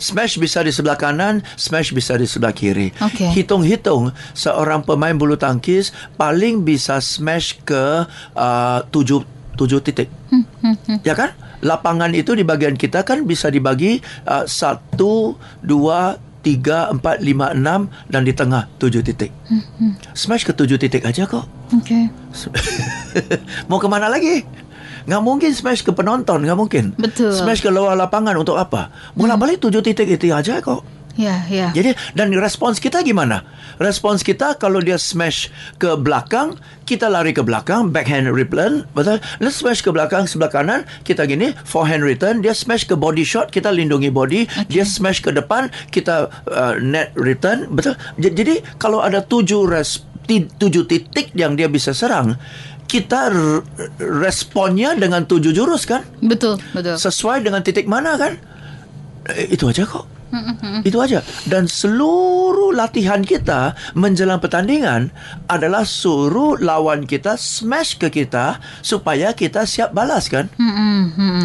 Smash 0.00 0.40
bisa 0.40 0.64
di 0.64 0.72
sebelah 0.72 0.96
kanan, 0.96 1.44
smash 1.56 1.92
bisa 1.92 2.16
di 2.16 2.24
sebelah 2.24 2.52
kiri. 2.56 2.92
Okey. 3.00 3.32
Hitung-hitung 3.32 4.12
seorang 4.32 4.84
pemain 4.84 5.12
bulu 5.16 5.36
tangkis 5.36 5.92
paling 6.16 6.64
bisa 6.64 7.00
smash 7.00 7.56
ke 7.64 8.08
uh, 8.36 8.78
tujuh 8.88 9.24
tujuh 9.54 9.80
titik. 9.84 10.10
Ya 11.06 11.14
kan? 11.14 11.32
Lapangan 11.64 12.12
itu 12.12 12.36
di 12.36 12.44
bagian 12.44 12.76
kita 12.76 13.08
kan 13.08 13.24
bisa 13.24 13.48
dibagi 13.48 14.02
uh, 14.28 14.44
satu, 14.44 15.38
dua, 15.64 16.20
tiga, 16.44 16.92
empat, 16.92 17.24
lima, 17.24 17.56
enam 17.56 17.88
dan 18.12 18.28
di 18.28 18.36
tengah 18.36 18.68
tujuh 18.76 19.00
titik. 19.00 19.32
Smash 20.12 20.44
ke 20.44 20.52
tujuh 20.52 20.76
titik 20.76 21.02
aja 21.08 21.24
kok. 21.24 21.48
Oke. 21.72 22.12
Mau 23.72 23.80
ke 23.80 23.88
mana 23.88 24.12
lagi? 24.12 24.44
Nggak 25.04 25.22
mungkin 25.24 25.50
smash 25.52 25.84
ke 25.84 25.92
penonton, 25.92 26.44
nggak 26.44 26.58
mungkin. 26.58 26.84
Betul. 26.96 27.32
Smash 27.32 27.60
ke 27.60 27.68
luar 27.68 27.96
lapangan 27.96 28.36
untuk 28.40 28.56
apa? 28.56 28.88
Bolak 29.12 29.36
balik 29.40 29.58
tujuh 29.60 29.84
titik 29.84 30.08
itu 30.08 30.32
aja 30.32 30.60
kok. 30.60 30.84
Ya, 31.14 31.46
ya. 31.46 31.70
Jadi 31.70 31.94
dan 32.18 32.34
respons 32.34 32.82
kita 32.82 33.06
gimana? 33.06 33.46
Respons 33.78 34.26
kita 34.26 34.58
kalau 34.58 34.82
dia 34.82 34.98
smash 34.98 35.50
ke 35.78 35.94
belakang, 35.94 36.58
kita 36.86 37.06
lari 37.06 37.30
ke 37.30 37.42
belakang, 37.42 37.90
backhand 37.90 38.30
return, 38.30 38.86
betul? 38.94 39.22
Let's 39.38 39.62
smash 39.62 39.82
ke 39.82 39.90
belakang 39.94 40.26
sebelah 40.26 40.50
kanan, 40.50 40.80
kita 41.06 41.26
gini, 41.26 41.54
forehand 41.66 42.02
return, 42.02 42.42
dia 42.42 42.54
smash 42.54 42.86
ke 42.86 42.98
body 42.98 43.22
shot, 43.22 43.50
kita 43.54 43.70
lindungi 43.70 44.10
body, 44.10 44.46
dia 44.66 44.82
smash 44.82 45.22
ke 45.22 45.30
depan, 45.30 45.70
kita 45.94 46.30
uh, 46.50 46.74
net 46.82 47.14
return, 47.18 47.70
betul? 47.70 47.94
Jadi 48.18 48.62
kalau 48.78 49.02
ada 49.02 49.22
tujuh 49.22 49.66
res, 49.70 50.06
tujuh 50.30 50.86
titik 50.86 51.34
yang 51.34 51.54
dia 51.54 51.66
bisa 51.66 51.90
serang, 51.94 52.38
kita 52.86 53.30
responnya 53.98 54.94
dengan 54.94 55.26
tujuh 55.26 55.50
jurus 55.50 55.82
kan? 55.82 56.06
Betul, 56.22 56.62
betul. 56.70 56.94
sesuai 56.94 57.42
dengan 57.42 57.62
titik 57.62 57.90
mana 57.90 58.14
kan? 58.14 58.38
Eh, 59.34 59.50
Itu 59.50 59.66
aja 59.70 59.82
kok. 59.82 60.13
Itu 60.82 60.98
aja. 61.00 61.20
Dan 61.44 61.66
seluruh 61.66 62.74
latihan 62.74 63.22
kita 63.22 63.72
menjelang 63.94 64.38
pertandingan 64.38 65.08
adalah 65.46 65.86
suruh 65.86 66.58
lawan 66.58 67.06
kita 67.06 67.38
smash 67.38 67.96
ke 67.96 68.10
kita 68.10 68.58
supaya 68.80 69.30
kita 69.32 69.64
siap 69.64 69.94
balas 69.94 70.26
kan? 70.28 70.50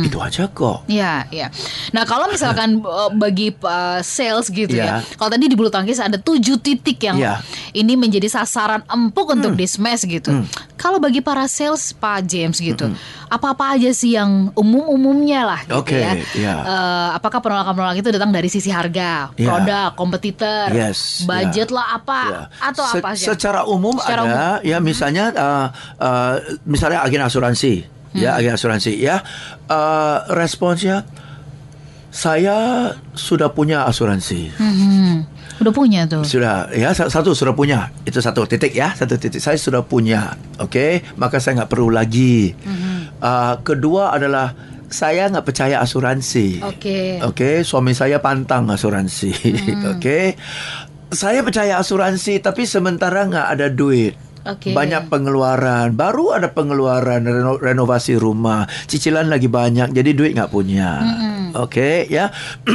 Itu 0.02 0.20
aja 0.20 0.50
kok. 0.50 0.86
Ya, 0.90 1.26
ya. 1.30 1.54
Nah, 1.94 2.04
kalau 2.04 2.28
misalkan 2.30 2.82
uh, 2.82 3.12
bagi 3.24 3.54
uh, 3.62 4.00
sales 4.02 4.50
gitu 4.50 4.72
ya. 4.74 4.80
Ya. 4.80 4.96
Kalau 5.16 5.30
tadi 5.30 5.46
di 5.46 5.56
bulu 5.56 5.70
tangkis 5.70 6.00
ada 6.00 6.18
tujuh 6.18 6.58
titik 6.60 6.98
yang 7.04 7.18
Ya. 7.20 7.44
ini 7.76 8.00
menjadi 8.00 8.32
sasaran 8.32 8.82
empuk 8.88 9.36
untuk 9.36 9.54
di 9.54 9.68
smash 9.68 10.08
gitu. 10.08 10.32
Kalau 10.80 10.98
bagi 10.98 11.20
para 11.20 11.44
sales 11.52 11.92
Pak 11.92 12.24
James 12.24 12.56
gitu, 12.56 12.88
apa-apa 13.28 13.76
aja 13.76 13.92
sih 13.92 14.16
yang 14.16 14.50
umum-umumnya 14.56 15.44
lah 15.44 15.62
gitu 15.68 15.76
Oke, 15.76 16.00
ya. 16.00 16.16
ya. 16.34 16.54
Eh, 16.64 17.10
apakah 17.20 17.44
penolakan-penolakan 17.44 18.00
itu 18.00 18.10
datang 18.16 18.32
dari 18.32 18.48
sisi 18.48 18.72
harga, 18.80 19.12
Ya. 19.36 19.46
produk, 19.46 19.90
kompetitor, 19.94 20.72
Yes, 20.72 21.24
budget 21.24 21.68
ya. 21.68 21.76
lah 21.76 21.88
apa 21.96 22.20
Ya. 22.24 22.42
atau 22.64 22.86
Se- 22.88 22.98
apa 22.98 23.08
aja? 23.12 23.26
Secara 23.30 23.60
umum 23.64 23.96
Secara 23.96 24.22
ada 24.24 24.44
ya 24.64 24.80
misalnya 24.80 25.30
uh, 25.32 25.68
uh, 25.98 26.34
misalnya 26.64 27.04
agen 27.04 27.22
asuransi 27.22 27.84
ya 28.12 28.34
agen 28.34 28.56
asuransi 28.56 28.98
ya 28.98 29.22
uh, 29.68 30.26
responsnya 30.34 31.04
saya 32.10 32.90
sudah 33.14 33.54
punya 33.54 33.86
asuransi. 33.86 34.50
Hmm, 34.58 35.30
udah 35.62 35.70
punya 35.70 36.10
tuh. 36.10 36.26
Sudah 36.26 36.66
ya 36.74 36.90
sa- 36.90 37.06
satu 37.06 37.38
sudah 37.38 37.54
punya 37.54 37.94
itu 38.02 38.18
satu 38.18 38.50
titik 38.50 38.74
ya 38.74 38.98
satu 38.98 39.14
titik 39.14 39.38
saya 39.38 39.62
sudah 39.62 39.86
punya 39.86 40.34
oke 40.58 41.06
maka 41.22 41.38
saya 41.38 41.62
nggak 41.62 41.70
perlu 41.70 41.94
lagi 41.94 42.58
uh, 43.22 43.62
kedua 43.62 44.10
adalah 44.10 44.58
saya 44.90 45.30
nggak 45.30 45.46
percaya 45.46 45.82
asuransi. 45.82 46.62
Oke. 46.66 47.24
oke 47.24 47.64
suami 47.66 47.94
saya 47.98 48.22
pantang 48.22 48.70
asuransi. 48.70 49.32
Oke. 49.96 50.38
Saya 51.10 51.42
percaya 51.42 51.82
asuransi 51.82 52.38
tapi 52.38 52.70
sementara 52.70 53.26
nggak 53.26 53.48
ada 53.50 53.68
duit 53.74 54.29
Oke. 54.50 54.74
Banyak 54.74 55.08
pengeluaran. 55.08 55.94
Baru 55.94 56.34
ada 56.34 56.50
pengeluaran 56.50 57.22
reno- 57.22 57.60
Renovasi 57.62 58.18
rumah. 58.18 58.66
Cicilan 58.90 59.30
lagi 59.30 59.46
banyak 59.46 59.94
Jadi 59.94 60.12
duit 60.14 60.34
nggak 60.34 60.52
punya. 60.52 61.02
Oke 61.58 62.06
ya. 62.10 62.30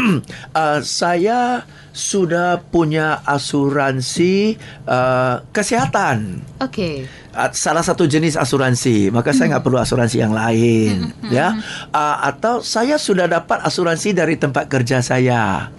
Uh, 0.55 0.79
Saya 0.83 1.67
sudah 1.95 2.63
punya 2.71 3.23
asuransi 3.23 4.59
uh, 4.87 5.43
kesehatan. 5.51 6.43
Oke. 6.63 7.07
Uh, 7.35 7.51
salah 7.55 7.83
satu 7.83 8.07
jenis 8.07 8.39
asuransi 8.39 9.11
maka 9.11 9.35
saya 9.35 9.55
nggak 9.55 9.65
perlu 9.67 9.79
asuransi 9.79 10.17
yang 10.23 10.35
lain 10.35 11.11
ya. 11.31 11.59
Uh, 11.91 12.17
atau 12.31 12.63
saya 12.63 12.99
sudah 12.99 13.27
dapat 13.27 13.63
asuransi 13.63 14.15
dari 14.15 14.39
tempat 14.39 14.67
kerja 14.71 15.03
saya 15.03 15.71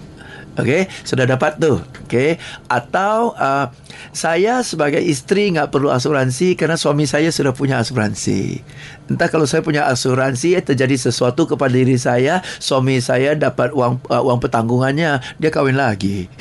Oke, 0.55 0.87
sudah 1.03 1.27
dapat 1.27 1.59
tuh. 1.59 1.83
Oke, 2.07 2.39
atau 2.71 3.35
uh, 3.35 3.67
saya 4.15 4.63
sebagai 4.63 5.03
istri 5.03 5.51
nggak 5.51 5.67
perlu 5.67 5.91
asuransi 5.91 6.55
karena 6.55 6.79
suami 6.79 7.03
saya 7.03 7.27
sudah 7.27 7.51
punya 7.51 7.83
asuransi. 7.83 8.63
Entah 9.05 9.29
kalau 9.29 9.45
saya 9.45 9.61
punya 9.61 9.85
asuransi 9.85 10.57
terjadi 10.63 10.97
sesuatu 10.97 11.45
kepada 11.45 11.75
diri 11.75 11.99
saya, 11.99 12.39
suami 12.57 12.97
saya 13.03 13.35
dapat 13.35 13.75
uang 13.75 14.01
uh, 14.07 14.23
uang 14.23 14.39
petanggungannya, 14.39 15.19
dia 15.37 15.49
kawin 15.51 15.75
lagi. 15.77 16.31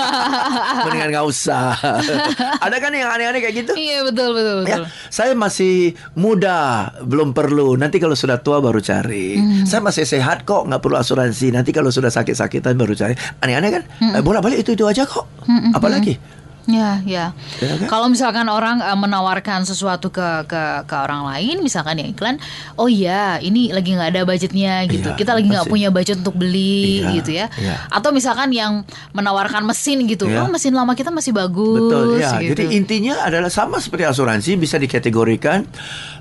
Mendingan 0.86 1.10
nggak 1.12 1.26
usah. 1.26 1.74
Ada 2.64 2.76
kan 2.78 2.94
yang 2.94 3.10
aneh-aneh 3.10 3.42
kayak 3.42 3.66
gitu? 3.66 3.72
Iya 3.74 4.06
betul 4.06 4.32
betul 4.32 4.54
betul. 4.64 4.70
Ya, 4.70 4.76
saya 5.12 5.34
masih 5.34 5.98
muda, 6.14 6.88
belum 7.02 7.34
perlu. 7.34 7.74
Nanti 7.74 7.98
kalau 7.98 8.14
sudah 8.14 8.40
tua 8.40 8.62
baru 8.62 8.78
cari. 8.78 9.36
Hmm. 9.36 9.66
Saya 9.66 9.82
masih 9.82 10.06
sehat 10.06 10.46
kok, 10.46 10.70
nggak 10.70 10.80
perlu 10.80 10.96
asuransi. 10.96 11.52
Nanti 11.52 11.74
kalau 11.74 11.90
sudah 11.92 12.08
sakit-sakitan 12.08 12.78
baru 12.78 12.94
cari. 12.96 13.18
Aneh-aneh 13.40 13.70
kan? 13.72 13.82
Hmm. 13.98 14.14
Eh, 14.16 14.22
bolak-balik 14.22 14.60
itu 14.60 14.72
itu 14.72 14.84
aja 14.84 15.04
kok. 15.04 15.24
Apalagi? 15.72 16.20
Ya, 16.68 17.02
ya. 17.02 17.32
Ya 17.58 17.74
kan? 17.82 17.88
Kalau 17.88 18.06
misalkan 18.06 18.46
orang 18.46 18.78
eh, 18.78 18.94
menawarkan 18.94 19.66
sesuatu 19.66 20.12
ke 20.12 20.44
ke 20.46 20.62
ke 20.86 20.94
orang 20.94 21.26
lain, 21.26 21.64
misalkan 21.64 21.98
ya 21.98 22.06
iklan, 22.06 22.36
oh 22.76 22.86
iya, 22.86 23.40
ini 23.40 23.72
lagi 23.72 23.96
nggak 23.96 24.12
ada 24.14 24.22
budgetnya 24.22 24.84
gitu. 24.86 25.10
Iya, 25.10 25.18
Kita 25.18 25.34
lagi 25.34 25.50
nggak 25.50 25.66
punya 25.66 25.88
budget 25.90 26.20
untuk 26.22 26.36
beli 26.36 27.00
Iya, 27.02 27.10
gitu 27.16 27.30
ya. 27.34 27.46
iya. 27.58 27.74
Atau 27.90 28.12
misalkan 28.14 28.52
yang 28.54 28.84
menawarkan 29.10 29.66
mesin 29.66 30.04
gitu, 30.06 30.28
Iya. 30.30 30.46
oh 30.46 30.48
mesin 30.52 30.76
lama 30.76 30.92
kita 30.94 31.10
masih 31.10 31.32
bagus. 31.34 31.90
Betul. 31.90 32.22
Ya, 32.22 32.38
gitu. 32.38 32.54
jadi 32.54 32.64
intinya 32.76 33.14
adalah 33.24 33.50
sama 33.50 33.80
seperti 33.80 34.04
asuransi 34.06 34.54
bisa 34.54 34.76
dikategorikan 34.78 35.64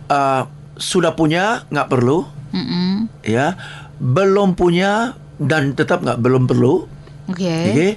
uh, 0.07 0.47
sudah 0.79 1.13
punya 1.13 1.67
nggak 1.67 1.91
perlu, 1.91 2.23
Mm-mm. 2.55 3.11
ya, 3.21 3.53
belum 3.99 4.55
punya 4.55 5.13
dan 5.37 5.75
tetap 5.75 6.01
nggak 6.01 6.17
belum 6.17 6.47
perlu. 6.47 6.87
Oke. 7.29 7.55
Oke. 7.71 7.89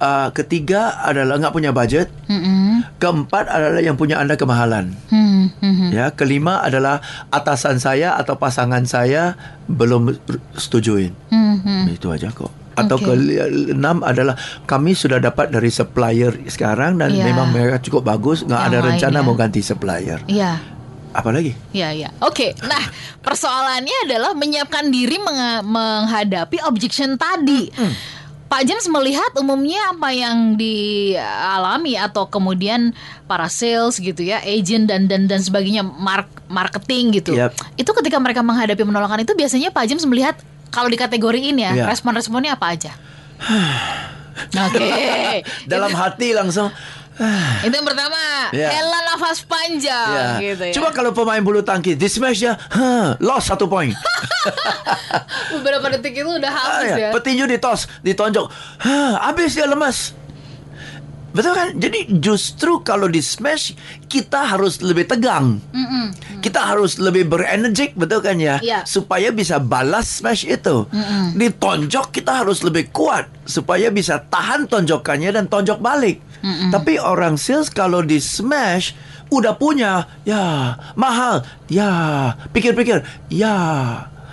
Uh, 0.00 0.32
ketiga 0.32 0.96
adalah 1.04 1.36
nggak 1.36 1.52
punya 1.52 1.76
budget. 1.76 2.08
Mm-mm. 2.24 2.80
Keempat 2.96 3.44
adalah 3.52 3.84
yang 3.84 4.00
punya 4.00 4.16
anda 4.16 4.32
kemahalan. 4.32 4.96
Hmm, 5.12 5.52
hmm, 5.60 5.74
hmm. 5.76 5.90
Ya, 5.92 6.08
kelima 6.08 6.64
adalah 6.64 7.04
atasan 7.28 7.76
saya 7.76 8.16
atau 8.16 8.40
pasangan 8.40 8.80
saya 8.88 9.36
belum 9.68 10.16
setujuin. 10.56 11.12
Hmm, 11.28 11.60
hmm. 11.60 11.84
Itu 11.92 12.08
aja 12.16 12.32
kok. 12.32 12.48
Atau 12.80 12.96
Oke. 12.96 13.12
keenam 13.12 14.00
adalah 14.00 14.40
kami 14.64 14.96
sudah 14.96 15.20
dapat 15.20 15.52
dari 15.52 15.68
supplier 15.68 16.32
sekarang 16.48 16.96
dan 16.96 17.12
Iya. 17.12 17.28
memang 17.28 17.52
mereka 17.52 17.84
cukup 17.84 18.08
bagus, 18.08 18.40
nggak 18.40 18.62
ada 18.72 18.78
rencana 18.80 19.20
lainnya. 19.20 19.28
mau 19.28 19.36
ganti 19.36 19.60
supplier. 19.60 20.24
Iya. 20.24 20.64
Apalagi? 21.12 21.52
Ya, 21.76 21.92
ya. 21.92 22.08
Oke. 22.24 22.56
Nah, 22.64 22.80
persoalannya 23.20 24.08
adalah 24.08 24.32
menyiapkan 24.32 24.88
diri 24.88 25.20
menghadapi 25.60 26.64
objection 26.64 27.20
tadi. 27.20 27.68
Pak 28.50 28.66
James 28.66 28.82
melihat 28.90 29.30
umumnya 29.38 29.94
apa 29.94 30.10
yang 30.10 30.58
dialami 30.58 31.94
atau 31.94 32.26
kemudian 32.26 32.90
para 33.24 33.46
sales 33.46 33.96
gitu 33.96 34.26
ya, 34.26 34.42
agent 34.42 34.90
dan 34.90 35.06
dan 35.06 35.30
dan 35.30 35.38
sebagainya, 35.38 35.86
mark- 35.86 36.42
marketing 36.50 37.14
gitu. 37.14 37.38
Yap. 37.38 37.54
Itu 37.78 37.94
ketika 37.94 38.18
mereka 38.18 38.42
menghadapi 38.42 38.82
penolakan 38.82 39.22
itu 39.22 39.38
biasanya 39.38 39.70
Pak 39.70 39.86
James 39.86 40.02
melihat 40.02 40.34
kalau 40.74 40.90
dikategoriin 40.90 41.56
ya, 41.56 41.70
Iya. 41.72 41.84
respon-responnya 41.86 42.58
apa 42.58 42.74
aja? 42.74 42.90
Oke. 44.50 44.82
Dalam 45.70 45.94
hati 45.94 46.34
langsung 46.34 46.74
Itu 47.60 47.74
yang 47.74 47.84
pertama, 47.84 48.16
Iya. 48.48 48.68
hela 48.70 48.98
nafas 49.04 49.44
panjang 49.44 50.40
ya. 50.40 50.40
gitu 50.40 50.62
ya. 50.68 50.72
Coba 50.72 50.88
kalau 50.90 51.10
pemain 51.10 51.38
bulu 51.38 51.60
tangkis 51.60 51.94
di 51.94 52.06
smash 52.06 52.40
ya, 52.40 52.56
huh, 52.56 53.18
lost 53.18 53.48
satu 53.48 53.66
poin. 53.66 53.92
beberapa 55.52 55.86
detik 55.90 56.16
itu 56.16 56.30
udah 56.30 56.48
Ah, 56.48 56.62
habis 56.80 56.90
ya. 56.90 56.96
ya. 56.96 57.10
Petinju 57.12 57.44
ditos, 57.46 57.90
ditonjok. 58.00 58.46
Hah, 58.80 59.26
habis 59.26 59.52
dia 59.52 59.66
lemas. 59.66 60.16
Betul 61.30 61.52
kan? 61.54 61.68
Jadi 61.78 62.18
justru 62.18 62.82
kalau 62.82 63.06
di 63.06 63.22
smash 63.22 63.74
kita 64.10 64.50
harus 64.56 64.82
lebih 64.82 65.06
tegang. 65.06 65.62
Kita 66.40 66.72
harus 66.72 66.96
lebih 66.96 67.28
berenergik, 67.30 67.94
betul 67.94 68.24
kan 68.24 68.40
ya? 68.40 68.58
Iya. 68.58 68.82
Supaya 68.88 69.30
bisa 69.30 69.62
balas 69.62 70.20
smash 70.20 70.42
itu. 70.48 70.90
Ditonjok 71.38 72.10
kita 72.10 72.42
harus 72.42 72.66
lebih 72.66 72.90
kuat 72.90 73.30
supaya 73.46 73.90
bisa 73.94 74.18
tahan 74.26 74.66
tonjokannya 74.66 75.30
dan 75.30 75.44
tonjok 75.46 75.78
balik. 75.78 76.18
Tapi 76.72 76.96
orang 76.96 77.36
sales 77.36 77.68
kalau 77.68 78.00
di 78.00 78.16
smash 78.16 78.96
udah 79.30 79.54
punya, 79.54 80.10
ya 80.26 80.74
mahal, 80.98 81.46
ya 81.70 81.86
pikir-pikir, 82.50 83.06
ya, 83.30 83.54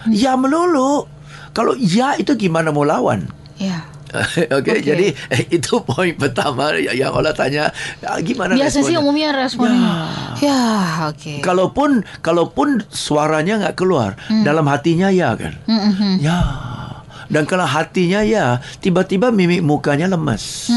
ya 0.10 0.34
melulu. 0.34 1.06
Kalau 1.54 1.78
ya 1.78 2.18
itu 2.18 2.34
gimana 2.34 2.74
mau 2.74 2.82
lawan? 2.86 3.30
Ya. 3.62 3.86
Oke, 4.58 4.72
Oke. 4.72 4.74
jadi 4.80 5.12
eh, 5.28 5.44
itu 5.52 5.82
poin 5.82 6.14
pertama 6.14 6.72
ya- 6.74 6.92
yang 6.92 7.12
Allah 7.12 7.32
tanya 7.32 7.70
ah, 8.02 8.18
gimana 8.18 8.54
Biasa 8.54 8.80
sih 8.80 8.90
responnya? 8.90 9.00
umumnya 9.00 9.30
responnya. 9.32 9.92
Ya, 10.38 10.62
oke. 11.06 11.40
Kalaupun 11.40 11.90
kalaupun 12.20 12.68
suaranya 12.88 13.60
nggak 13.60 13.76
keluar, 13.76 14.16
Hmm. 14.26 14.42
dalam 14.42 14.64
hatinya 14.66 15.08
ya 15.08 15.34
kan, 15.34 15.54
ya. 16.18 16.40
Dan 17.28 17.44
kalau 17.44 17.64
hatinya 17.64 18.24
ya, 18.24 18.46
tiba-tiba 18.78 19.28
mimik 19.30 19.60
mukanya 19.60 20.08
lemas. 20.08 20.72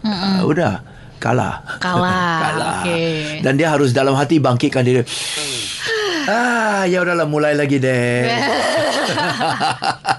Ah, 0.00 0.40
udah 0.40 0.78
kalah. 1.18 1.66
Kalah, 1.78 2.38
kalah. 2.44 2.78
oke. 2.80 3.00
Dan 3.42 3.54
dia 3.54 3.68
harus 3.68 3.90
dalam 3.90 4.14
hati 4.14 4.38
bangkitkan 4.38 4.80
diri. 4.80 5.02
ah, 6.30 6.84
ya 6.84 7.02
udahlah 7.02 7.26
mulai 7.26 7.52
lagi 7.52 7.76
deh. 7.76 8.30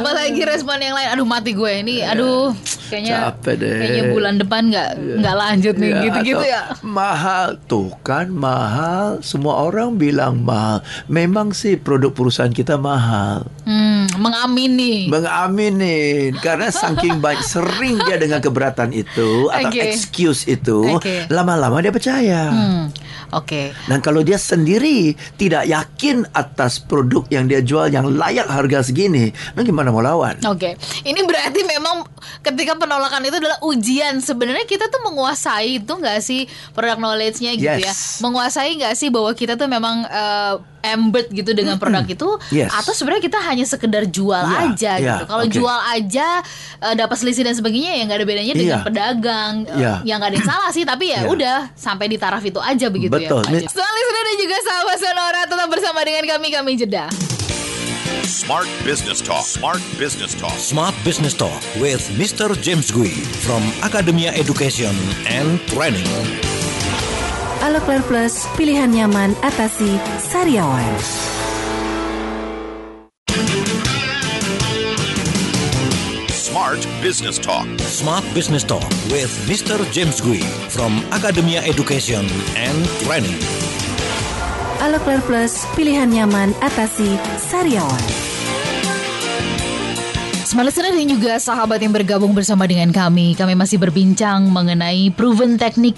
Apalagi 0.00 0.40
respon 0.42 0.76
yang 0.76 0.92
lain? 0.92 1.08
Aduh 1.12 1.24
mati 1.24 1.52
gue 1.52 1.72
ini. 1.76 2.00
Aduh, 2.02 2.56
kayaknya 2.88 3.30
Capek 3.30 3.54
deh. 3.56 3.76
kayaknya 3.76 4.04
bulan 4.10 4.34
depan 4.36 4.62
nggak 4.66 4.90
nggak 5.20 5.36
lanjut 5.36 5.74
nih 5.76 5.90
Ya, 5.90 6.00
gitu-gitu 6.02 6.44
ya. 6.44 6.62
Mahal 6.80 7.60
tuh 7.64 7.92
kan 8.00 8.28
mahal. 8.28 9.20
Semua 9.20 9.62
orang 9.62 9.94
bilang 9.94 10.40
mahal. 10.40 10.80
Memang 11.06 11.52
sih 11.52 11.76
produk 11.76 12.10
perusahaan 12.10 12.50
kita 12.50 12.74
mahal. 12.74 13.44
Hmm, 13.62 14.08
mengamini. 14.16 15.06
Mengaminin 15.06 16.34
karena 16.36 16.68
saking 16.68 17.20
banyak 17.24 17.42
sering 17.42 18.00
dia 18.00 18.16
dengan 18.16 18.38
keberatan 18.38 18.90
itu 18.90 19.46
atau 19.46 19.68
Oke. 19.68 19.80
excuse 19.84 20.46
itu, 20.46 20.98
lama-lama 21.28 21.78
dia 21.78 21.90
percaya. 21.90 22.48
Hmm, 22.48 22.82
Oke. 23.30 23.70
Dan 23.86 24.02
kalau 24.02 24.26
dia 24.26 24.36
sendiri 24.36 25.14
tidak 25.38 25.66
yakin 25.66 26.26
atas 26.34 26.82
produk 26.82 27.22
yang 27.30 27.46
dia 27.46 27.62
jual 27.62 27.86
yang 27.90 28.10
layak 28.10 28.50
harga 28.50 28.82
segini, 28.82 29.30
nah 29.54 29.62
gimana 29.62 29.94
mau 29.94 30.02
lawan? 30.02 30.38
Oke, 30.46 30.74
ini 31.06 31.20
berarti 31.22 31.62
memang 31.62 32.06
ketika 32.42 32.74
penolakan 32.74 33.22
itu 33.26 33.36
adalah 33.38 33.58
ujian. 33.62 34.18
Sebenarnya 34.18 34.66
kita 34.66 34.90
tuh 34.90 35.02
menguasai 35.06 35.82
itu 35.82 35.92
nggak 35.92 36.20
sih 36.20 36.50
product 36.74 37.00
knowledge-nya 37.00 37.52
gitu 37.54 37.80
ya? 37.80 37.90
Yes. 37.92 38.18
Menguasai 38.18 38.74
nggak 38.78 38.94
sih 38.98 39.08
bahwa 39.08 39.30
kita 39.34 39.54
tuh 39.54 39.70
memang 39.70 40.06
eh, 40.10 40.54
embed 40.82 41.30
gitu 41.30 41.52
dengan 41.52 41.76
produk 41.76 42.04
itu? 42.04 42.28
Yes. 42.50 42.72
Atau 42.72 42.92
sebenarnya 42.92 43.22
kita 43.22 43.38
hanya 43.40 43.64
sekedar 43.64 44.04
jual 44.04 44.40
Iya, 44.40 44.58
aja 44.66 44.92
iya, 44.96 45.14
gitu? 45.14 45.24
Kalau 45.28 45.44
oke. 45.44 45.52
jual 45.52 45.78
aja 45.86 46.28
eh, 46.80 46.94
dapat 46.94 47.16
selisih 47.16 47.44
dan 47.44 47.54
sebagainya 47.54 47.92
ya 47.94 48.02
nggak 48.04 48.18
ada 48.18 48.26
bedanya 48.26 48.54
dengan 48.54 48.78
Iya. 48.80 48.86
pedagang. 48.86 49.54
Eh, 49.66 49.76
Iya. 49.78 49.94
yang 50.02 50.16
nggak 50.18 50.30
ada 50.30 50.36
yang 50.36 50.48
salah 50.48 50.70
sih, 50.70 50.82
tapi 50.82 51.12
ya 51.12 51.24
Iya. 51.24 51.28
udah 51.28 51.58
sampai 51.74 52.06
di 52.06 52.16
taraf 52.16 52.40
itu 52.40 52.58
aja 52.58 52.86
begitu 52.88 53.12
Betul. 53.12 53.44
ya. 53.46 53.64
Soal 53.66 53.92
listener 53.92 54.24
dan 54.24 54.36
juga 54.36 54.56
sahabat 54.60 54.96
Sonora 54.98 55.42
tetap 55.44 55.68
bersama 55.68 56.00
dengan 56.02 56.24
kami 56.26 56.48
kami 56.50 56.72
jeda. 56.74 57.06
Smart 58.22 58.68
Business 58.84 59.18
Talk. 59.18 59.42
Smart 59.42 59.82
Business 59.98 60.34
Talk. 60.34 60.54
Smart 60.54 60.94
Business 61.02 61.34
Talk 61.34 61.58
with 61.76 62.02
Mr. 62.14 62.54
James 62.62 62.90
Gui 62.90 63.10
from 63.42 63.60
Academia 63.82 64.30
Education 64.32 64.94
and 65.26 65.58
Training. 65.66 66.06
Alokler 67.60 68.00
Plus, 68.08 68.48
pilihan 68.56 68.88
nyaman 68.88 69.36
atasi 69.44 70.00
sariawan. 70.16 70.88
Smart 76.32 76.80
Business 77.04 77.36
Talk. 77.36 77.68
Smart 77.84 78.24
Business 78.32 78.64
Talk 78.64 78.88
with 79.12 79.28
Mr. 79.44 79.76
James 79.92 80.24
Gui 80.24 80.40
from 80.72 81.04
Academia 81.12 81.60
Education 81.60 82.24
and 82.56 82.80
Training. 83.04 83.36
Alokler 84.80 85.20
Plus, 85.28 85.68
pilihan 85.76 86.08
nyaman 86.08 86.56
atasi 86.64 87.20
sariawan. 87.36 88.29
Smart 90.50 90.66
listener 90.66 90.90
dan 90.90 91.06
juga 91.06 91.38
sahabat 91.38 91.78
yang 91.78 91.94
bergabung 91.94 92.34
bersama 92.34 92.66
dengan 92.66 92.90
kami, 92.90 93.38
kami 93.38 93.54
masih 93.54 93.78
berbincang 93.78 94.50
mengenai 94.50 95.14
proven 95.14 95.54
teknik 95.54 95.94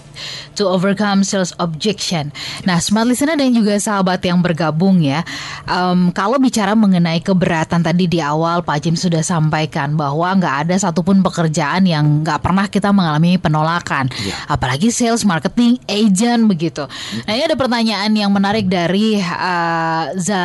to 0.53 0.69
overcome 0.69 1.25
sales 1.25 1.57
objection. 1.57 2.29
Nah, 2.69 2.77
smart 2.77 3.09
listener 3.09 3.41
dan 3.41 3.57
juga 3.57 3.81
sahabat 3.81 4.21
yang 4.21 4.45
bergabung 4.45 5.01
ya, 5.01 5.25
um, 5.65 6.13
kalau 6.13 6.37
bicara 6.37 6.77
mengenai 6.77 7.25
keberatan 7.25 7.81
tadi 7.81 8.05
di 8.05 8.21
awal 8.21 8.61
Pak 8.61 8.85
Jim 8.85 8.93
sudah 8.93 9.25
sampaikan 9.25 9.97
bahwa 9.97 10.29
nggak 10.37 10.69
ada 10.69 10.77
satupun 10.77 11.25
pekerjaan 11.25 11.89
yang 11.89 12.21
nggak 12.21 12.45
pernah 12.45 12.69
kita 12.69 12.93
mengalami 12.93 13.41
penolakan, 13.41 14.13
ya. 14.21 14.37
apalagi 14.53 14.93
sales, 14.93 15.25
marketing, 15.25 15.81
agent 15.89 16.45
begitu. 16.45 16.85
Nah, 17.25 17.33
ini 17.33 17.49
ada 17.49 17.57
pertanyaan 17.57 18.13
yang 18.13 18.29
menarik 18.29 18.69
dari 18.69 19.17
uh, 19.17 20.13
Za 20.21 20.45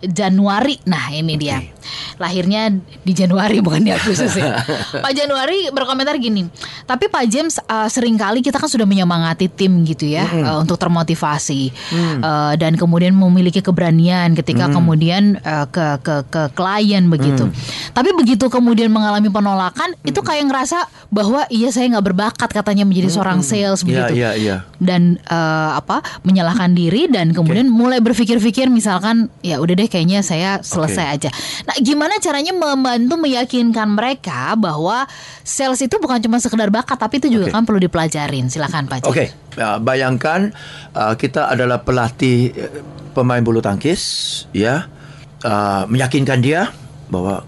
Januari. 0.00 0.80
Nah, 0.88 1.12
ini 1.12 1.36
okay. 1.36 1.40
dia 1.40 1.58
lahirnya 2.20 2.68
di 3.00 3.12
Januari 3.16 3.64
bukan 3.64 3.80
di 3.80 3.92
Agustus 3.92 4.36
ya. 4.36 4.60
Pak 5.04 5.12
Januari 5.16 5.72
berkomentar 5.72 6.16
gini, 6.20 6.46
tapi 6.84 7.08
Pak 7.08 7.24
James 7.28 7.56
uh, 7.64 7.88
sering 7.88 8.20
kali 8.20 8.44
kita 8.44 8.60
kan 8.60 8.68
sudah 8.68 8.84
menyemangati 8.84 9.48
tim 9.48 9.82
gitu 9.88 10.04
ya 10.04 10.28
mm. 10.28 10.44
uh, 10.44 10.56
untuk 10.60 10.76
termotivasi 10.76 11.72
mm. 11.72 12.18
uh, 12.20 12.52
dan 12.60 12.76
kemudian 12.76 13.16
memiliki 13.16 13.64
keberanian 13.64 14.36
ketika 14.36 14.68
mm. 14.68 14.72
kemudian 14.76 15.22
uh, 15.40 15.64
ke 15.68 16.00
ke 16.04 16.14
ke 16.28 16.42
klien 16.52 17.08
begitu. 17.08 17.48
Mm. 17.48 17.52
Tapi 17.96 18.10
begitu 18.16 18.46
kemudian 18.52 18.92
mengalami 18.92 19.32
penolakan 19.32 19.96
mm. 19.96 20.10
itu 20.12 20.20
kayak 20.20 20.44
ngerasa 20.48 20.88
bahwa 21.08 21.48
iya 21.48 21.72
saya 21.72 21.88
nggak 21.96 22.06
berbakat 22.12 22.50
katanya 22.52 22.84
menjadi 22.84 23.08
mm. 23.10 23.14
seorang 23.16 23.40
sales 23.40 23.80
iya, 23.82 23.88
begitu. 23.88 24.12
Yeah, 24.20 24.32
yeah, 24.36 24.60
yeah. 24.60 24.60
Dan 24.80 25.16
uh, 25.28 25.80
apa 25.80 26.04
menyalahkan 26.24 26.76
diri 26.76 27.08
dan 27.08 27.32
kemudian 27.32 27.68
okay. 27.68 27.78
mulai 27.80 27.98
berpikir-pikir 28.04 28.68
misalkan 28.68 29.32
ya 29.40 29.56
udah 29.60 29.74
deh 29.76 29.89
kayaknya 29.90 30.22
saya 30.22 30.62
selesai 30.62 31.06
okay. 31.10 31.16
aja. 31.26 31.30
Nah, 31.66 31.76
gimana 31.82 32.16
caranya 32.22 32.54
membantu 32.54 33.18
meyakinkan 33.18 33.90
mereka 33.90 34.54
bahwa 34.54 35.04
sales 35.42 35.82
itu 35.82 35.98
bukan 35.98 36.22
cuma 36.22 36.38
sekedar 36.38 36.70
bakat 36.70 36.96
tapi 36.96 37.18
itu 37.18 37.26
juga 37.26 37.50
okay. 37.50 37.54
kan 37.58 37.66
perlu 37.66 37.82
dipelajarin. 37.82 38.46
Silakan 38.46 38.86
Pak. 38.86 39.04
Oke, 39.04 39.34
okay. 39.34 39.58
uh, 39.58 39.82
bayangkan 39.82 40.54
uh, 40.94 41.18
kita 41.18 41.50
adalah 41.50 41.82
pelatih 41.82 42.54
uh, 42.54 42.80
pemain 43.12 43.42
bulu 43.42 43.58
tangkis, 43.58 44.46
ya, 44.54 44.86
uh, 45.42 45.84
meyakinkan 45.90 46.38
dia 46.38 46.70
bahwa 47.10 47.42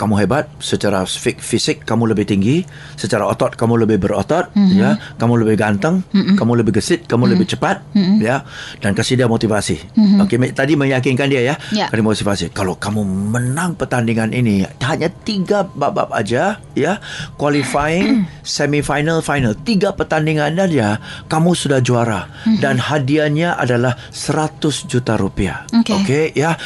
kamu 0.00 0.24
hebat 0.24 0.48
secara 0.64 1.04
fisik 1.36 1.84
kamu 1.84 2.16
lebih 2.16 2.24
tinggi 2.24 2.64
secara 2.96 3.28
otot 3.28 3.52
kamu 3.52 3.84
lebih 3.84 4.00
berotot 4.00 4.48
mm-hmm. 4.56 4.80
ya 4.80 4.96
kamu 5.20 5.44
lebih 5.44 5.60
ganteng 5.60 6.00
mm-hmm. 6.08 6.40
kamu 6.40 6.64
lebih 6.64 6.80
gesit 6.80 7.04
kamu 7.04 7.28
mm-hmm. 7.28 7.32
lebih 7.36 7.46
cepat 7.52 7.76
mm-hmm. 7.92 8.16
ya 8.24 8.36
dan 8.80 8.96
kasih 8.96 9.20
dia 9.20 9.28
motivasi 9.28 9.76
mm-hmm. 9.76 10.24
okey 10.24 10.56
tadi 10.56 10.72
meyakinkan 10.80 11.28
dia 11.28 11.52
ya 11.52 11.54
yeah. 11.76 11.92
kasih 11.92 12.00
motivasi 12.00 12.44
kalau 12.56 12.80
kamu 12.80 13.04
menang 13.04 13.76
pertandingan 13.76 14.32
ini 14.32 14.64
hanya 14.80 15.12
tiga 15.12 15.68
bab-bab 15.68 16.08
aja 16.16 16.56
ya 16.72 16.96
qualifying 17.36 18.24
semi 18.40 18.80
final 18.80 19.20
final 19.20 19.52
tiga 19.52 19.92
pertandingan 19.92 20.56
saja 20.56 20.96
kamu 21.28 21.52
sudah 21.52 21.84
juara 21.84 22.24
mm-hmm. 22.24 22.64
dan 22.64 22.80
hadiahnya 22.80 23.60
adalah 23.60 24.00
100 24.08 24.64
juta 24.88 25.20
rupiah 25.20 25.68
okey 25.84 25.92
okay, 26.00 26.24
ya 26.32 26.56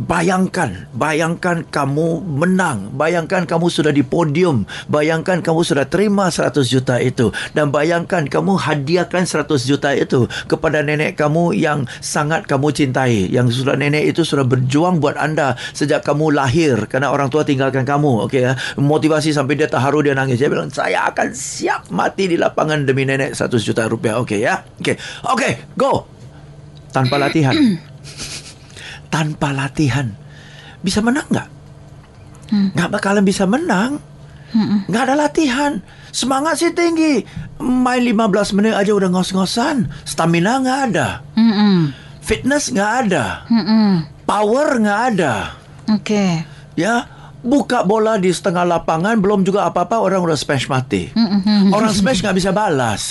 bayangkan 0.00 0.88
bayangkan 0.96 1.62
kamu 1.68 2.24
menang. 2.24 2.92
Bayangkan 2.96 3.44
kamu 3.44 3.68
sudah 3.68 3.92
di 3.92 4.00
podium. 4.00 4.64
Bayangkan 4.88 5.44
kamu 5.44 5.60
sudah 5.60 5.84
terima 5.86 6.32
100 6.32 6.64
juta 6.64 6.96
itu. 6.98 7.28
Dan 7.52 7.68
bayangkan 7.68 8.24
kamu 8.24 8.56
hadiahkan 8.56 9.28
100 9.28 9.46
juta 9.68 9.92
itu 9.92 10.24
kepada 10.48 10.80
nenek 10.80 11.20
kamu 11.20 11.52
yang 11.52 11.84
sangat 12.00 12.48
kamu 12.48 12.72
cintai. 12.72 13.28
Yang 13.28 13.62
sudah 13.62 13.76
nenek 13.76 14.16
itu 14.16 14.24
sudah 14.24 14.44
berjuang 14.48 14.98
buat 14.98 15.20
anda 15.20 15.54
sejak 15.76 16.00
kamu 16.02 16.32
lahir. 16.32 16.88
Karena 16.88 17.12
orang 17.12 17.28
tua 17.28 17.44
tinggalkan 17.44 17.84
kamu 17.84 18.26
okey 18.28 18.40
ya? 18.48 18.52
Motivasi 18.80 19.36
sampai 19.36 19.60
dia 19.60 19.68
terharu 19.68 20.00
dia 20.00 20.16
nangis. 20.16 20.40
Dia 20.40 20.48
bilang 20.48 20.72
saya 20.72 21.04
akan 21.12 21.36
siap 21.36 21.92
mati 21.92 22.32
di 22.32 22.40
lapangan 22.40 22.88
demi 22.88 23.04
nenek 23.04 23.36
100 23.36 23.60
juta 23.60 23.84
rupiah. 23.84 24.16
Okey 24.24 24.40
ya? 24.40 24.64
Okey 24.80 24.96
okey 25.36 25.52
go. 25.76 26.08
Tanpa 26.90 27.22
latihan 27.22 27.54
tanpa 29.10 29.52
latihan 29.52 30.14
bisa 30.80 31.04
menang 31.04 31.26
nggak? 31.28 31.48
Hmm. 32.50 32.68
Nggak 32.74 32.90
bakalan 32.90 33.24
bisa 33.24 33.44
menang. 33.44 34.00
Hmm. 34.50 34.82
Nggak 34.90 35.02
ada 35.06 35.14
latihan. 35.14 35.72
Semangat 36.10 36.58
sih 36.58 36.74
tinggi. 36.74 37.22
Main 37.60 38.02
15 38.02 38.56
menit 38.58 38.74
aja 38.74 38.90
udah 38.90 39.08
ngos-ngosan. 39.12 39.86
Stamina 40.02 40.58
nggak 40.58 40.80
ada. 40.90 41.22
Hmm. 41.36 41.94
Fitness 42.24 42.72
nggak 42.74 42.92
ada. 43.06 43.46
Hmm. 43.46 44.08
Power 44.26 44.80
nggak 44.82 45.00
ada. 45.14 45.54
Oke. 45.86 46.02
Okay. 46.02 46.32
Ya, 46.78 47.06
buka 47.44 47.84
bola 47.84 48.16
di 48.16 48.32
setengah 48.32 48.64
lapangan 48.64 49.20
belum 49.20 49.44
juga 49.44 49.68
apa-apa 49.68 50.00
orang 50.00 50.24
udah 50.24 50.38
smash 50.38 50.66
mati. 50.66 51.12
Orang 51.76 51.92
smash 51.92 52.24
nggak 52.24 52.36
bisa 52.40 52.50
balas. 52.50 53.02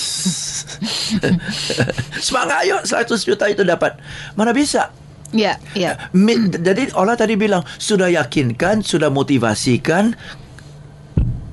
Semangat 2.26 2.66
yuk 2.66 2.82
100 2.84 3.28
juta 3.28 3.46
itu 3.48 3.62
dapat. 3.64 3.96
Mana 4.34 4.52
bisa? 4.52 4.92
Ya, 5.30 5.62
ya. 5.78 6.10
Jadi 6.58 6.90
Allah 6.98 7.14
tadi 7.14 7.38
bilang 7.38 7.62
sudah 7.78 8.10
yakinkan, 8.10 8.82
sudah 8.82 9.14
motivasikan, 9.14 10.18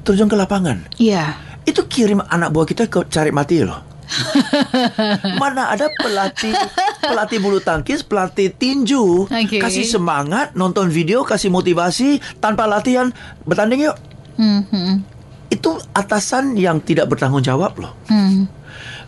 terjun 0.07 0.31
ke 0.31 0.37
lapangan. 0.39 0.87
Iya. 0.97 1.37
Itu 1.67 1.91
kirim 1.91 2.23
anak 2.23 2.55
buah 2.55 2.67
kita 2.67 2.87
ke 2.87 3.05
cari 3.11 3.35
mati 3.35 3.67
loh. 3.67 3.83
Mana 5.43 5.75
ada 5.75 5.91
pelatih 5.91 6.55
pelatih 7.03 7.39
bulu 7.43 7.59
tangkis, 7.59 8.07
pelatih 8.07 8.55
tinju, 8.55 9.27
okay. 9.27 9.59
kasih 9.59 9.83
semangat, 9.83 10.55
nonton 10.55 10.91
video, 10.91 11.27
kasih 11.27 11.51
motivasi 11.51 12.23
tanpa 12.39 12.71
latihan 12.71 13.11
bertanding 13.43 13.91
yuk. 13.91 13.99
Mm-hmm. 14.39 15.03
Itu 15.51 15.83
atasan 15.91 16.55
yang 16.55 16.79
tidak 16.83 17.11
bertanggung 17.11 17.43
jawab 17.43 17.75
loh. 17.79 17.93
Mm. 18.07 18.47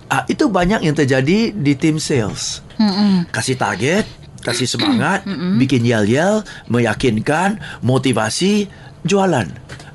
Ah, 0.09 0.24
itu 0.26 0.48
banyak 0.48 0.83
yang 0.83 0.96
terjadi 0.96 1.52
di 1.52 1.72
tim 1.78 2.02
sales. 2.02 2.64
Mm-hmm. 2.81 3.31
Kasih 3.31 3.54
target, 3.54 4.07
kasih 4.48 4.68
semangat, 4.74 5.28
bikin 5.61 5.84
yel-yel, 5.84 6.42
meyakinkan, 6.72 7.61
motivasi, 7.84 8.72
jualan. 9.04 9.46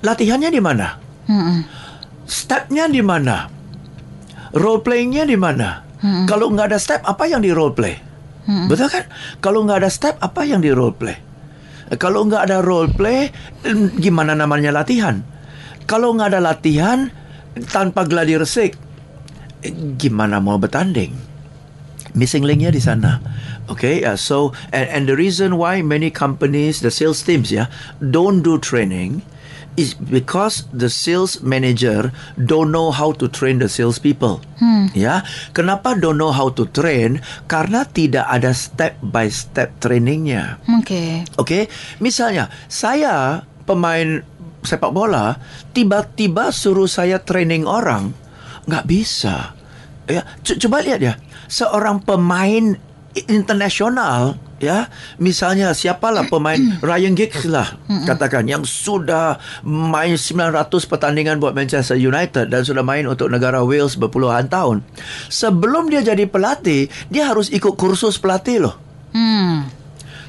Latihannya 0.05 0.53
di 0.53 0.61
mana? 0.61 1.01
Stepnya 2.23 2.85
di 2.87 3.01
mana? 3.01 3.49
Role 4.53 4.85
playingnya 4.85 5.25
di 5.25 5.35
mana? 5.35 5.81
Kalau 6.27 6.51
nggak 6.51 6.67
ada 6.75 6.79
step, 6.79 7.01
apa 7.07 7.25
yang 7.25 7.39
di 7.39 7.49
role 7.55 7.71
play? 7.71 7.95
Betul 8.67 8.91
kan? 8.91 9.07
Kalau 9.39 9.63
nggak 9.63 9.87
ada 9.87 9.89
step, 9.91 10.19
apa 10.19 10.43
yang 10.43 10.59
di 10.59 10.69
role 10.75 10.91
play? 10.91 11.15
Kalau 11.95 12.27
nggak 12.27 12.51
ada 12.51 12.59
role 12.59 12.91
play, 12.91 13.31
gimana 13.99 14.35
namanya 14.35 14.75
latihan? 14.75 15.23
Kalau 15.87 16.11
nggak 16.15 16.35
ada 16.35 16.41
latihan 16.43 17.07
tanpa 17.71 18.03
gladi 18.03 18.35
resik, 18.35 18.75
gimana 19.95 20.43
mau 20.43 20.59
bertanding? 20.59 21.32
Missing 22.13 22.45
linknya 22.45 22.69
di 22.69 22.81
sana. 22.81 23.17
Okay, 23.69 24.05
uh, 24.05 24.13
so 24.13 24.53
and, 24.69 24.85
and 24.89 25.03
the 25.09 25.17
reason 25.17 25.57
why 25.57 25.81
many 25.81 26.13
companies, 26.13 26.85
the 26.85 26.93
sales 26.93 27.25
teams, 27.25 27.49
yeah, 27.49 27.73
don't 27.99 28.45
do 28.45 28.61
training 28.61 29.25
is 29.73 29.97
because 29.97 30.69
the 30.69 30.89
sales 30.89 31.41
manager 31.41 32.13
don't 32.37 32.69
know 32.69 32.93
how 32.93 33.11
to 33.17 33.25
train 33.25 33.57
the 33.57 33.69
sales 33.69 33.97
people. 33.97 34.41
Hmm. 34.61 34.93
Ya, 34.93 35.25
kenapa 35.57 35.97
don't 35.97 36.21
know 36.21 36.29
how 36.29 36.53
to 36.53 36.69
train? 36.69 37.25
Karena 37.49 37.85
tidak 37.89 38.29
ada 38.29 38.53
step 38.53 39.01
by 39.01 39.29
step 39.33 39.73
trainingnya. 39.81 40.61
Oke. 40.69 40.85
Okay. 40.85 41.09
Oke, 41.37 41.37
okay? 41.41 41.63
misalnya 41.97 42.53
saya 42.69 43.41
pemain 43.65 44.21
sepak 44.63 44.93
bola, 44.95 45.37
tiba-tiba 45.75 46.53
suruh 46.53 46.87
saya 46.87 47.19
training 47.19 47.67
orang, 47.67 48.15
nggak 48.69 48.87
bisa. 48.87 49.57
Ya, 50.07 50.27
coba 50.43 50.83
lihat 50.83 50.99
ya, 50.99 51.13
seorang 51.53 52.01
pemain 52.01 52.73
internasional 53.29 54.41
ya. 54.57 54.89
Misalnya 55.21 55.77
siapalah 55.77 56.25
pemain 56.25 56.57
Ryan 56.81 57.13
Giggs 57.13 57.45
lah 57.45 57.77
katakan 58.09 58.49
yang 58.49 58.65
sudah 58.65 59.37
main 59.61 60.17
900 60.17 60.65
pertandingan 60.89 61.37
buat 61.37 61.53
Manchester 61.53 61.93
United 61.93 62.49
dan 62.49 62.65
sudah 62.65 62.81
main 62.81 63.05
untuk 63.05 63.29
negara 63.29 63.61
Wales 63.61 63.93
berpuluhan 63.93 64.49
tahun. 64.49 64.81
Sebelum 65.29 65.93
dia 65.93 66.01
jadi 66.01 66.25
pelatih 66.25 66.89
dia 67.13 67.29
harus 67.29 67.53
ikut 67.53 67.77
kursus 67.77 68.17
pelatih 68.17 68.65
loh. 68.65 68.75
Hmm. 69.13 69.69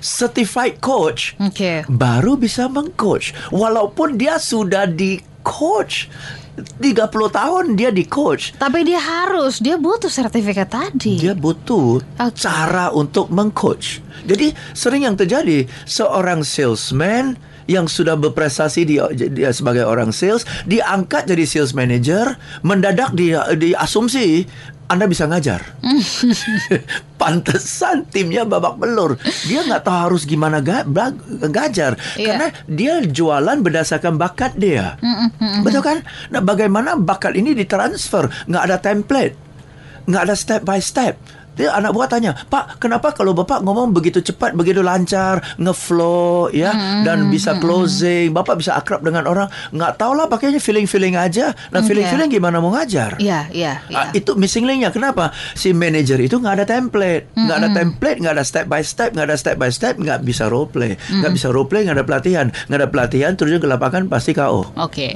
Certified 0.04 0.84
coach 0.84 1.32
okay. 1.40 1.80
baru 1.88 2.36
bisa 2.36 2.68
mengcoach. 2.68 3.32
Walaupun 3.48 4.20
dia 4.20 4.36
sudah 4.36 4.84
di 4.84 5.16
coach 5.40 6.12
30 6.54 7.10
tahun 7.10 7.64
dia 7.74 7.90
di 7.90 8.06
coach. 8.06 8.54
Tapi 8.54 8.86
dia 8.86 9.02
harus, 9.02 9.58
dia 9.58 9.74
butuh 9.74 10.10
sertifikat 10.10 10.70
tadi. 10.70 11.18
Dia 11.18 11.34
butuh 11.34 11.98
okay. 12.18 12.46
cara 12.46 12.94
untuk 12.94 13.30
mengcoach. 13.34 13.98
Jadi 14.24 14.54
sering 14.72 15.06
yang 15.06 15.18
terjadi 15.18 15.66
seorang 15.84 16.46
salesman 16.46 17.34
yang 17.64 17.88
sudah 17.88 18.16
berprestasi 18.20 18.84
dia, 18.84 19.08
dia 19.12 19.50
sebagai 19.50 19.88
orang 19.88 20.12
sales 20.12 20.44
diangkat 20.68 21.24
jadi 21.24 21.44
sales 21.48 21.72
manager 21.72 22.36
mendadak 22.60 23.16
dia 23.16 23.44
diasumsi 23.56 24.44
anda 24.84 25.04
bisa 25.04 25.24
ngajar. 25.24 25.64
Pantesan 27.20 28.04
timnya 28.06 28.44
babak 28.44 28.76
belur. 28.76 29.16
Dia 29.46 29.64
nggak 29.64 29.82
tahu 29.82 29.96
harus 30.10 30.22
gimana 30.24 30.60
ga, 30.60 30.84
ngajar 31.40 31.96
Iya. 32.14 32.26
karena 32.26 32.46
dia 32.66 32.94
jualan 33.00 33.58
berdasarkan 33.60 34.14
bakat 34.14 34.54
dia. 34.54 35.00
Betul 35.64 35.80
kan? 35.80 35.98
Nah, 36.28 36.40
bagaimana 36.40 36.94
bakat 36.94 37.32
ini 37.32 37.54
ditransfer? 37.54 38.28
Nggak 38.44 38.62
ada 38.62 38.76
template, 38.76 39.34
nggak 40.04 40.22
ada 40.22 40.34
step 40.36 40.60
by 40.62 40.78
step. 40.78 41.16
Dia 41.54 41.70
anak 41.78 41.94
buah 41.94 42.10
tanya, 42.10 42.34
Pak, 42.34 42.82
kenapa 42.82 43.14
kalau 43.14 43.30
bapak 43.30 43.62
ngomong 43.62 43.94
begitu 43.94 44.18
cepat, 44.18 44.58
begitu 44.58 44.82
lancar, 44.82 45.38
ngeflow, 45.58 46.50
ya, 46.50 46.74
dan 47.06 47.30
bisa 47.30 47.56
closing, 47.62 48.34
bapak 48.34 48.58
bisa 48.58 48.74
akrab 48.74 49.06
dengan 49.06 49.26
orang, 49.30 49.46
nggak 49.70 49.94
tahu 49.94 50.18
lah, 50.18 50.26
pakainya 50.26 50.58
feeling-feeling 50.58 51.14
aja. 51.14 51.54
Nah, 51.70 51.80
Oke. 51.82 51.94
feeling-feeling 51.94 52.30
gimana 52.30 52.58
mau 52.58 52.74
ngajar? 52.74 53.16
Iya, 53.22 53.46
iya, 53.54 53.86
iya. 53.86 53.96
Ah, 53.96 54.10
itu 54.10 54.34
missing 54.34 54.66
linknya. 54.66 54.90
Kenapa? 54.90 55.30
Si 55.54 55.70
manager 55.70 56.18
itu 56.18 56.42
nggak 56.42 56.54
ada 56.62 56.66
template, 56.66 57.30
nggak 57.38 57.56
ada 57.56 57.68
template, 57.70 58.18
nggak 58.18 58.34
ada 58.34 58.44
step 58.44 58.66
by 58.66 58.82
step, 58.82 59.14
nggak 59.14 59.26
ada 59.30 59.36
step 59.38 59.56
by 59.56 59.70
step, 59.70 59.94
nggak 59.94 60.26
bisa 60.26 60.50
role 60.50 60.66
play, 60.66 60.98
nggak 60.98 61.32
bisa 61.32 61.54
role 61.54 61.70
play, 61.70 61.86
nggak 61.86 62.02
ada 62.02 62.06
pelatihan, 62.06 62.46
nggak 62.66 62.78
ada 62.82 62.88
pelatihan, 62.90 63.32
terjun 63.38 63.62
ke 63.62 63.68
lapangan 63.70 64.10
pasti 64.10 64.34
KO. 64.34 64.74
Oke, 64.80 65.14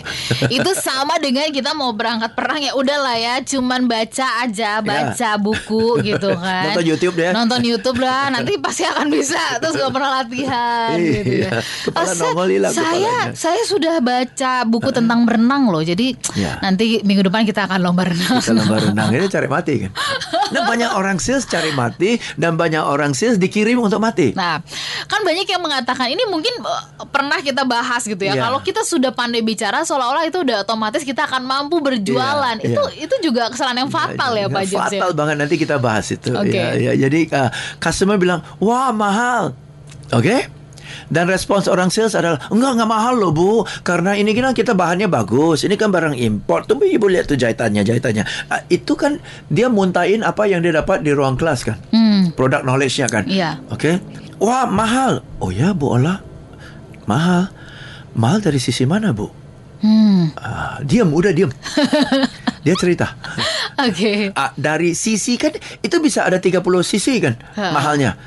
itu 0.48 0.70
sama 0.78 1.18
dengan 1.18 1.50
kita 1.50 1.74
mau 1.74 1.90
berangkat 1.90 2.32
perang 2.38 2.62
ya 2.62 2.72
udahlah 2.78 3.16
ya, 3.18 3.34
cuman 3.42 3.90
baca 3.90 4.46
aja, 4.46 4.78
baca 4.78 5.30
buku 5.40 6.00
gitu 6.06 6.27
kan. 6.34 6.52
Ya. 6.58 6.64
Nonton 6.68 6.84
YouTube 6.84 7.14
deh. 7.14 7.30
Nonton 7.32 7.60
YouTube 7.62 7.98
lah, 7.98 8.28
nanti 8.28 8.52
pasti 8.58 8.82
akan 8.84 9.06
bisa. 9.08 9.40
Terus 9.56 9.74
gak 9.74 9.88
pernah 9.88 10.10
latihan 10.20 10.94
Iya, 10.94 11.12
gitu 11.14 11.32
ya. 11.38 11.50
kepala 11.86 12.10
sa- 12.10 12.20
nongol 12.20 12.48
hilang 12.50 12.72
saya 12.72 13.16
saya 13.32 13.62
sudah 13.64 14.00
baca 14.00 14.52
buku 14.64 14.90
tentang 14.90 15.22
berenang 15.22 15.70
loh. 15.70 15.80
Jadi 15.80 16.12
Ya. 16.34 16.58
nanti 16.58 17.00
minggu 17.00 17.24
depan 17.24 17.46
kita 17.46 17.64
akan 17.64 17.78
lomba 17.80 18.04
renang. 18.04 18.40
Kita 18.40 18.52
lomba 18.52 18.76
renang 18.82 19.08
ini 19.10 19.26
cari 19.28 19.48
mati 19.48 19.74
kan. 19.86 19.90
Nah 20.48 20.62
banyak 20.64 20.90
orang 20.90 21.16
sales 21.18 21.44
cari 21.44 21.70
mati 21.70 22.16
dan 22.34 22.56
banyak 22.56 22.80
orang 22.80 23.12
sales 23.12 23.36
dikirim 23.36 23.78
untuk 23.78 24.00
mati. 24.00 24.32
Nah, 24.32 24.58
kan 25.04 25.20
banyak 25.20 25.44
yang 25.44 25.60
mengatakan 25.60 26.08
ini 26.08 26.24
mungkin 26.24 26.50
eh, 26.58 26.82
pernah 27.06 27.38
kita 27.38 27.62
bahas 27.62 28.02
gitu 28.02 28.18
ya. 28.18 28.32
Iya. 28.34 28.42
Kalau 28.42 28.58
kita 28.60 28.80
sudah 28.82 29.12
pandai 29.12 29.44
bicara, 29.44 29.84
seolah-olah 29.84 30.24
itu 30.24 30.40
udah 30.40 30.64
otomatis 30.64 31.04
kita 31.04 31.28
akan 31.28 31.44
mampu 31.44 31.78
berjualan. 31.78 32.56
Iya, 32.58 32.64
itu 32.64 32.82
iya. 32.96 33.04
itu 33.04 33.14
juga 33.22 33.52
kesalahan 33.52 33.84
yang 33.84 33.92
fatal 33.92 34.32
ya, 34.34 34.46
Pak 34.48 34.62
ya? 34.64 34.80
Fatal 34.80 35.10
banget 35.12 35.36
nanti 35.36 35.54
kita 35.54 35.76
bahas 35.76 36.08
itu. 36.08 36.17
Oke. 36.26 36.50
Ya, 36.50 36.74
ya, 36.74 36.92
jadi 36.98 37.20
uh, 37.30 37.50
customer 37.78 38.16
bilang, 38.16 38.42
wah 38.58 38.90
mahal, 38.90 39.54
oke? 40.10 40.58
Dan 41.08 41.28
respons 41.28 41.68
orang 41.68 41.88
sales 41.88 42.16
adalah 42.16 42.40
enggak 42.48 42.72
enggak 42.76 42.88
mahal 42.88 43.14
loh 43.16 43.32
bu, 43.32 43.50
karena 43.84 44.16
ini 44.16 44.32
kan 44.32 44.52
kita 44.52 44.72
bahannya 44.72 45.04
bagus, 45.04 45.64
ini 45.64 45.76
kan 45.76 45.92
barang 45.92 46.16
import. 46.16 46.64
Tuh 46.64 46.80
ibu 46.80 47.08
lihat 47.08 47.28
tuh 47.28 47.36
jahitannya 47.36 47.84
jahitannya. 47.84 48.24
Ah, 48.48 48.64
itu 48.68 48.96
kan 48.96 49.20
dia 49.48 49.68
muntahin 49.68 50.24
apa 50.24 50.48
yang 50.48 50.64
dia 50.64 50.72
dapat 50.72 51.04
di 51.04 51.12
ruang 51.12 51.36
kelas 51.36 51.60
kan, 51.64 51.76
Hmm. 51.92 52.32
produk 52.32 52.64
knowledge-nya 52.64 53.08
kan. 53.08 53.24
Iya. 53.28 53.60
Oke, 53.68 54.00
wah 54.40 54.64
mahal. 54.64 55.20
Oh 55.40 55.52
ya 55.52 55.76
bu 55.76 55.96
Ola, 55.96 56.24
mahal. 57.04 57.52
Mahal 58.16 58.40
dari 58.40 58.56
sisi 58.58 58.88
mana 58.88 59.12
bu? 59.12 59.28
Hmm. 59.84 60.32
Ah, 60.40 60.80
diam, 60.82 61.12
udah 61.12 61.32
diam. 61.32 61.52
dia 62.60 62.74
cerita. 62.74 63.14
Oke. 63.86 64.30
Ah, 64.32 64.50
dari 64.54 64.92
sisi 64.92 65.34
kan 65.34 65.52
itu 65.78 65.96
bisa 65.98 66.22
ada 66.22 66.38
30 66.38 66.58
sisi 66.82 67.18
kan 67.18 67.34
Ha. 67.54 67.70
mahalnya. 67.70 68.18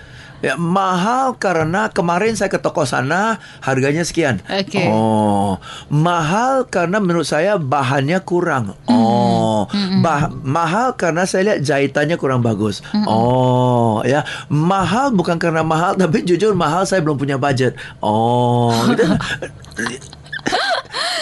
Ya, 0.42 0.58
mahal 0.58 1.38
karena 1.38 1.86
kemarin 1.88 2.34
saya 2.34 2.50
ke 2.50 2.58
toko 2.58 2.82
sana 2.82 3.38
harganya 3.62 4.02
sekian. 4.02 4.42
Oke. 4.44 4.90
Oh, 4.90 5.62
mahal 5.88 6.66
karena 6.66 6.98
menurut 6.98 7.30
saya 7.30 7.62
bahannya 7.62 8.18
kurang. 8.22 8.74
Oh, 8.90 9.70
bah- 10.02 10.34
mahal 10.34 10.98
karena 10.98 11.30
saya 11.30 11.46
lihat 11.46 11.60
jahitannya 11.62 12.18
kurang 12.18 12.42
bagus. 12.42 12.82
Oh, 13.06 14.02
ya, 14.02 14.26
mahal 14.48 15.14
bukan 15.14 15.38
karena 15.38 15.62
mahal 15.62 15.94
tapi 16.02 16.26
jujur 16.26 16.58
mahal 16.58 16.90
saya 16.90 17.06
belum 17.06 17.22
punya 17.22 17.38
budget. 17.38 17.78
Oh, 18.02 18.74
gitu. 18.90 19.06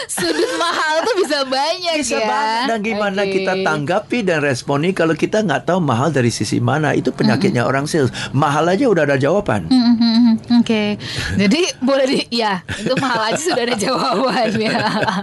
Sudut 0.09 0.51
mahal 0.57 1.05
tuh 1.05 1.15
bisa 1.21 1.45
banyak 1.45 2.01
bisa 2.01 2.17
ya. 2.17 2.25
banget 2.25 2.65
dan 2.65 2.79
gimana 2.81 3.21
Oke. 3.21 3.33
kita 3.37 3.53
tanggapi 3.61 4.17
dan 4.25 4.41
responi 4.41 4.89
kalau 4.97 5.13
kita 5.13 5.45
nggak 5.45 5.69
tahu 5.69 5.77
mahal 5.77 6.09
dari 6.09 6.33
sisi 6.33 6.57
mana? 6.57 6.97
Itu 6.97 7.13
penyakitnya 7.13 7.61
orang 7.61 7.85
sales. 7.85 8.09
Mahal 8.33 8.73
aja 8.73 8.89
udah 8.89 9.05
ada 9.05 9.21
jawaban. 9.21 9.69
Hmm, 9.69 9.93
hmm, 10.01 10.17
hmm, 10.17 10.35
Oke, 10.65 10.97
jadi 11.37 11.61
boleh 11.77 12.05
di, 12.09 12.19
ya 12.33 12.65
itu 12.81 12.97
mahal 12.97 13.29
aja 13.29 13.37
sudah 13.37 13.63
ada 13.69 13.77
jawabannya. 13.77 14.73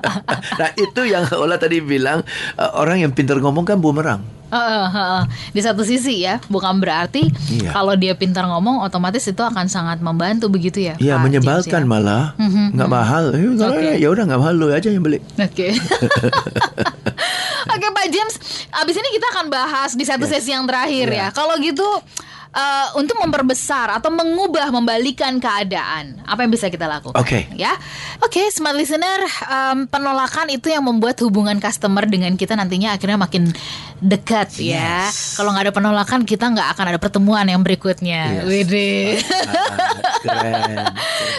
nah 0.63 0.71
itu 0.79 1.01
yang 1.03 1.27
Ola 1.35 1.59
tadi 1.59 1.83
bilang 1.83 2.23
eh, 2.55 2.71
orang 2.79 3.03
yang 3.03 3.11
pintar 3.11 3.43
ngomong 3.43 3.67
kan 3.67 3.83
bumerang 3.83 4.23
Heeh, 4.47 4.85
heeh. 4.89 5.23
Di 5.51 5.61
satu 5.61 5.83
sisi 5.83 6.23
ya, 6.23 6.39
bukan 6.47 6.79
berarti 6.79 7.27
Iya. 7.51 7.71
kalau 7.71 7.95
dia 7.95 8.15
pintar 8.15 8.47
ngomong, 8.47 8.81
otomatis 8.81 9.23
itu 9.23 9.39
akan 9.39 9.67
sangat 9.67 9.99
membantu 9.99 10.47
begitu 10.47 10.81
ya. 10.81 10.95
Iya 10.97 11.17
Pak 11.17 11.23
menyebalkan 11.25 11.83
James, 11.83 11.83
ya? 11.83 11.89
malah 11.89 12.25
nggak 12.73 12.89
mahal 12.89 13.25
Eh, 13.35 13.43
Oke. 13.53 13.99
ya 13.99 14.07
udah 14.09 14.23
nggak 14.25 14.39
mahal 14.39 14.55
lu 14.55 14.67
aja 14.71 14.87
yang 14.87 15.03
beli 15.03 15.19
Oke. 15.37 15.75
Oke 17.67 17.87
Pak 17.89 18.07
James, 18.09 18.35
abis 18.73 18.95
ini 18.95 19.09
kita 19.13 19.27
akan 19.35 19.45
bahas 19.49 19.91
di 19.93 20.03
satu 20.03 20.25
sesi 20.25 20.51
yang 20.51 20.65
terakhir 20.65 21.07
ya. 21.11 21.27
Kalau 21.31 21.55
gitu 21.59 21.85
eh, 22.53 22.87
untuk 22.97 23.17
memperbesar 23.19 23.93
atau 23.93 24.09
mengubah 24.09 24.71
membalikan 24.71 25.37
keadaan, 25.37 26.17
apa 26.25 26.41
yang 26.41 26.49
bisa 26.49 26.69
kita 26.69 26.85
lakukan? 26.87 27.17
Oke. 27.19 27.45
Ya, 27.53 27.73
oke, 28.19 28.39
smart 28.49 28.73
listener, 28.73 29.21
em, 29.45 29.85
penolakan 29.85 30.49
itu 30.49 30.69
yang 30.69 30.81
membuat 30.81 31.17
hubungan 31.21 31.57
customer 31.59 32.05
dengan 32.05 32.33
kita 32.33 32.55
nantinya 32.55 32.97
akhirnya 32.97 33.19
makin 33.19 33.51
dekat 34.01 34.61
ya. 34.61 35.09
Yes. 35.09 35.37
Kalau 35.37 35.53
nggak 35.53 35.71
ada 35.71 35.75
penolakan, 35.75 36.21
kita 36.29 36.49
nggak 36.53 36.77
akan 36.77 36.85
ada 36.95 36.99
pertemuan 37.01 37.47
yang 37.49 37.61
berikutnya. 37.65 38.43
Yes. 38.43 38.45
Widih. 38.45 39.09
Keren 40.27 40.91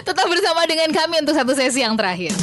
Tetap 0.08 0.26
bersama 0.26 0.64
dengan 0.66 0.90
kami 0.94 1.22
untuk 1.22 1.36
satu 1.36 1.54
sesi 1.54 1.84
yang 1.84 1.94
terakhir. 2.00 2.34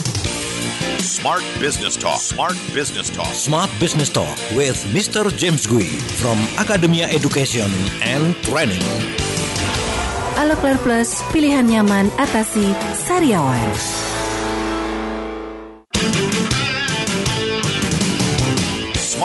Smart 1.04 1.44
Business 1.60 2.00
Talk. 2.00 2.16
Smart 2.16 2.56
Business 2.72 3.12
Talk. 3.12 3.28
Smart 3.36 3.68
Business 3.76 4.08
Talk 4.08 4.32
with 4.56 4.80
Mr. 4.96 5.28
James 5.36 5.68
Gui 5.68 5.88
from 6.16 6.40
Academia 6.56 7.04
Education 7.12 7.68
and 8.00 8.32
Training. 8.40 8.84
Aloclair 10.40 10.80
Plus, 10.82 11.22
pilihan 11.30 11.68
nyaman 11.68 12.10
atasi 12.18 12.72
sariawan. 12.96 13.62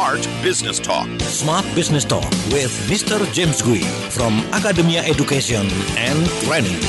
Smart 0.10 0.26
Business 0.42 0.82
Talk. 0.82 1.06
Smart 1.22 1.66
Business 1.78 2.02
Talk 2.02 2.26
with 2.50 2.74
Mr. 2.90 3.22
James 3.30 3.62
Gui 3.62 3.86
from 4.10 4.42
Academia 4.58 5.06
Education 5.06 5.70
and 6.02 6.18
Training. 6.50 6.82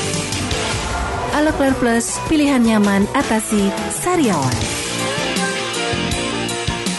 Aloclair 1.29 1.77
Plus, 1.77 2.17
pilihan 2.25 2.65
nyaman 2.65 3.05
atasi 3.13 3.69
sariawan. 3.93 4.57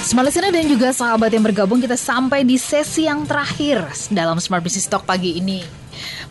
Smart 0.07 0.31
Listener 0.31 0.55
dan 0.55 0.71
juga 0.71 0.95
sahabat 0.95 1.35
yang 1.35 1.43
bergabung 1.43 1.83
kita 1.83 1.99
sampai 1.99 2.47
di 2.47 2.55
sesi 2.55 3.11
yang 3.11 3.27
terakhir 3.27 3.83
dalam 4.15 4.39
Smart 4.39 4.63
Business 4.63 4.87
Talk 4.87 5.03
pagi 5.03 5.43
ini. 5.43 5.82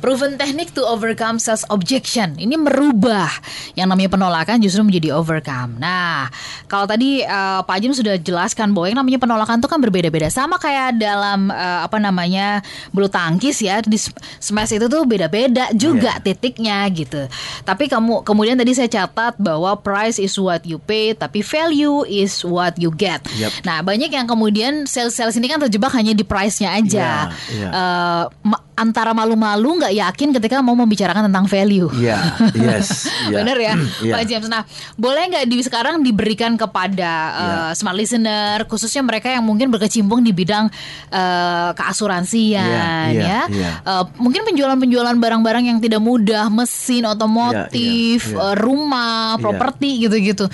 Proven 0.02 0.36
teknik 0.36 0.74
to 0.74 0.82
overcome 0.82 1.38
sales 1.38 1.62
objection. 1.70 2.34
Ini 2.38 2.58
merubah 2.58 3.30
yang 3.78 3.90
namanya 3.92 4.10
penolakan 4.12 4.58
justru 4.60 4.82
menjadi 4.82 5.14
overcome. 5.14 5.78
Nah, 5.78 6.28
kalau 6.66 6.90
tadi 6.90 7.22
eh, 7.22 7.60
Pak 7.62 7.78
Jim 7.80 7.94
sudah 7.94 8.18
jelaskan 8.18 8.74
bahwa 8.74 8.90
yang 8.90 9.00
namanya 9.00 9.20
penolakan 9.22 9.62
itu 9.62 9.70
kan 9.70 9.80
berbeda-beda. 9.80 10.28
Sama 10.34 10.58
kayak 10.58 10.98
dalam 10.98 11.54
eh, 11.54 11.80
apa 11.86 12.02
namanya 12.02 12.66
bulu 12.90 13.08
tangkis 13.08 13.62
ya 13.62 13.80
di 13.86 13.98
sm- 13.98 14.18
smash 14.42 14.74
itu 14.74 14.90
tuh 14.90 15.06
beda-beda 15.06 15.70
juga 15.78 16.18
titiknya 16.20 16.82
gitu. 16.90 17.30
Tapi 17.62 17.86
kamu 17.86 18.26
kemudian 18.26 18.58
tadi 18.58 18.74
saya 18.74 18.90
catat 18.90 19.38
bahwa 19.38 19.78
price 19.78 20.18
is 20.18 20.34
what 20.38 20.66
you 20.66 20.82
pay, 20.82 21.14
tapi 21.14 21.46
value 21.46 22.04
is 22.10 22.42
what 22.42 22.74
you 22.82 22.90
get. 22.90 23.22
Yep. 23.38 23.66
Nah, 23.68 23.86
banyak 23.86 24.10
yang 24.10 24.26
kemudian 24.26 24.90
sales-sales 24.90 25.38
ini 25.38 25.46
kan 25.46 25.62
terjebak 25.62 25.94
hanya 25.94 26.18
di 26.18 26.26
price-nya 26.26 26.74
aja. 26.74 27.30
Iya, 27.30 27.58
iya. 27.58 27.70
Eh, 27.70 28.24
ma- 28.48 28.64
antara 28.82 29.14
malu-malu 29.14 29.78
nggak 29.78 29.94
yakin 29.94 30.34
ketika 30.34 30.58
mau 30.60 30.74
membicarakan 30.74 31.30
tentang 31.30 31.46
value. 31.46 31.86
Iya, 31.94 32.18
yes, 32.58 33.06
iya. 33.30 33.38
Bener 33.46 33.58
ya, 33.62 33.74
Iya. 34.06 34.14
Pak 34.18 34.24
James. 34.26 34.50
Nah, 34.50 34.66
boleh 34.98 35.30
nggak 35.30 35.46
di 35.46 35.62
sekarang 35.62 36.02
diberikan 36.02 36.58
kepada 36.58 37.12
Iya. 37.22 37.56
eh, 37.70 37.72
smart 37.78 37.94
listener, 37.94 38.66
khususnya 38.66 39.06
mereka 39.06 39.30
yang 39.30 39.46
mungkin 39.46 39.70
berkecimpung 39.70 40.26
di 40.26 40.34
bidang 40.34 40.66
eh, 41.14 41.70
keasuransian, 41.78 43.14
Iya, 43.14 43.14
iya, 43.14 43.22
ya, 43.22 43.42
iya. 43.54 43.72
Eh, 43.86 44.04
mungkin 44.18 44.42
penjualan-penjualan 44.44 45.14
barang-barang 45.14 45.64
yang 45.70 45.78
tidak 45.78 46.02
mudah, 46.02 46.50
mesin, 46.50 47.06
otomotif, 47.06 48.26
Iya, 48.26 48.34
iya, 48.34 48.40
iya. 48.42 48.50
eh, 48.50 48.56
rumah, 48.58 49.38
properti 49.38 50.10
gitu-gitu. 50.10 50.50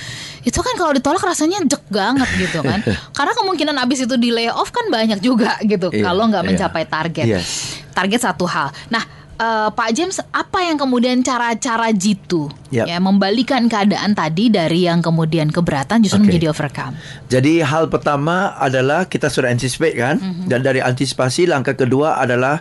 Itu 0.48 0.64
kan 0.64 0.80
kalau 0.80 0.96
ditolak 0.96 1.20
rasanya 1.20 1.60
jek 1.68 1.84
banget 1.92 2.30
gitu 2.40 2.64
kan, 2.64 2.80
karena 3.18 3.34
kemungkinan 3.36 3.76
abis 3.84 4.08
itu 4.08 4.16
di 4.16 4.32
layoff 4.32 4.72
kan 4.72 4.88
banyak 4.88 5.20
juga 5.20 5.60
gitu, 5.60 5.92
Iya, 5.92 6.08
kalau 6.08 6.24
nggak 6.32 6.44
iya. 6.44 6.50
mencapai 6.56 6.84
target 6.88 7.26
Yes. 7.28 7.76
target 7.92 8.24
satu 8.24 8.48
hal. 8.48 8.72
Nah, 8.88 9.04
eh, 9.38 9.70
Pak 9.70 9.90
James 9.92 10.18
apa 10.28 10.60
yang 10.62 10.76
kemudian 10.76 11.22
cara-cara 11.22 11.90
jitu 11.90 12.50
Yap. 12.68 12.84
ya 12.84 12.98
membalikan 12.98 13.66
keadaan 13.66 14.12
tadi 14.12 14.50
dari 14.50 14.84
yang 14.84 15.00
kemudian 15.00 15.48
keberatan 15.48 16.02
justru 16.02 16.20
Oke. 16.20 16.28
menjadi 16.28 16.52
overcome. 16.52 16.98
Jadi 17.28 17.62
hal 17.62 17.88
pertama 17.88 18.54
adalah 18.54 19.06
kita 19.06 19.28
sudah 19.28 19.48
anticipate 19.48 19.96
kan 19.96 20.18
Mhm. 20.18 20.46
dan 20.46 20.60
dari 20.62 20.82
antisipasi 20.82 21.46
langkah 21.46 21.74
kedua 21.74 22.18
adalah 22.18 22.60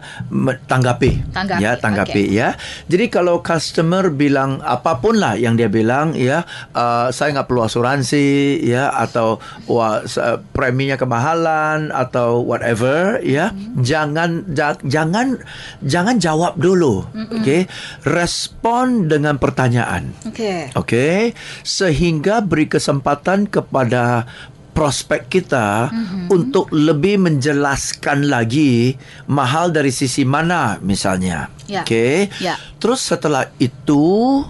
tanggapi. 0.65 1.33
Tanggapi, 1.33 1.59
Ya, 1.59 1.75
tanggapi 1.75 2.23
oke. 2.23 2.33
ya. 2.33 2.49
Jadi 2.87 3.05
kalau 3.09 3.41
customer 3.41 4.09
bilang 4.09 4.61
apa 4.61 4.97
pun 4.97 5.17
lah 5.17 5.35
yang 5.35 5.55
dia 5.55 5.67
bilang 5.67 6.13
ya, 6.13 6.45
uh, 6.73 7.11
saya 7.11 7.33
nggak 7.33 7.47
perlu 7.47 7.65
asuransi 7.65 8.27
ya 8.63 8.93
atau 8.93 9.39
wah 9.67 10.05
sa- 10.05 10.39
preminya 10.53 10.95
kemahalan 10.95 11.91
atau 11.91 12.41
whatever 12.41 13.19
ya, 13.21 13.51
Mhm. 13.51 13.83
jangan 13.83 14.31
ja- 14.51 14.81
jangan 14.83 15.41
jangan 15.81 16.17
jawab 16.17 16.53
dulu. 16.67 17.07
Mhm. 17.07 17.39
Oke. 17.39 17.59
Respon 18.03 19.07
dengan 19.07 19.39
pertanyaan. 19.39 20.11
Oke. 20.27 20.75
Okey, 20.75 21.31
sehingga 21.63 22.43
beri 22.43 22.67
kesempatan 22.67 23.47
kepada 23.47 24.27
prospek 24.71 25.31
kita 25.31 25.89
Mhm. 25.89 26.29
untuk 26.29 26.69
lebih 26.69 27.17
menjelaskan 27.17 28.29
lagi 28.29 28.93
mahal 29.27 29.71
dari 29.71 29.89
sisi 29.89 30.27
mana 30.27 30.77
misalnya. 30.83 31.49
Ya. 31.65 31.81
Okey. 31.81 32.29
Ya. 32.39 32.59
Terus 32.77 33.01
setelah 33.01 33.49
itu 33.57 34.43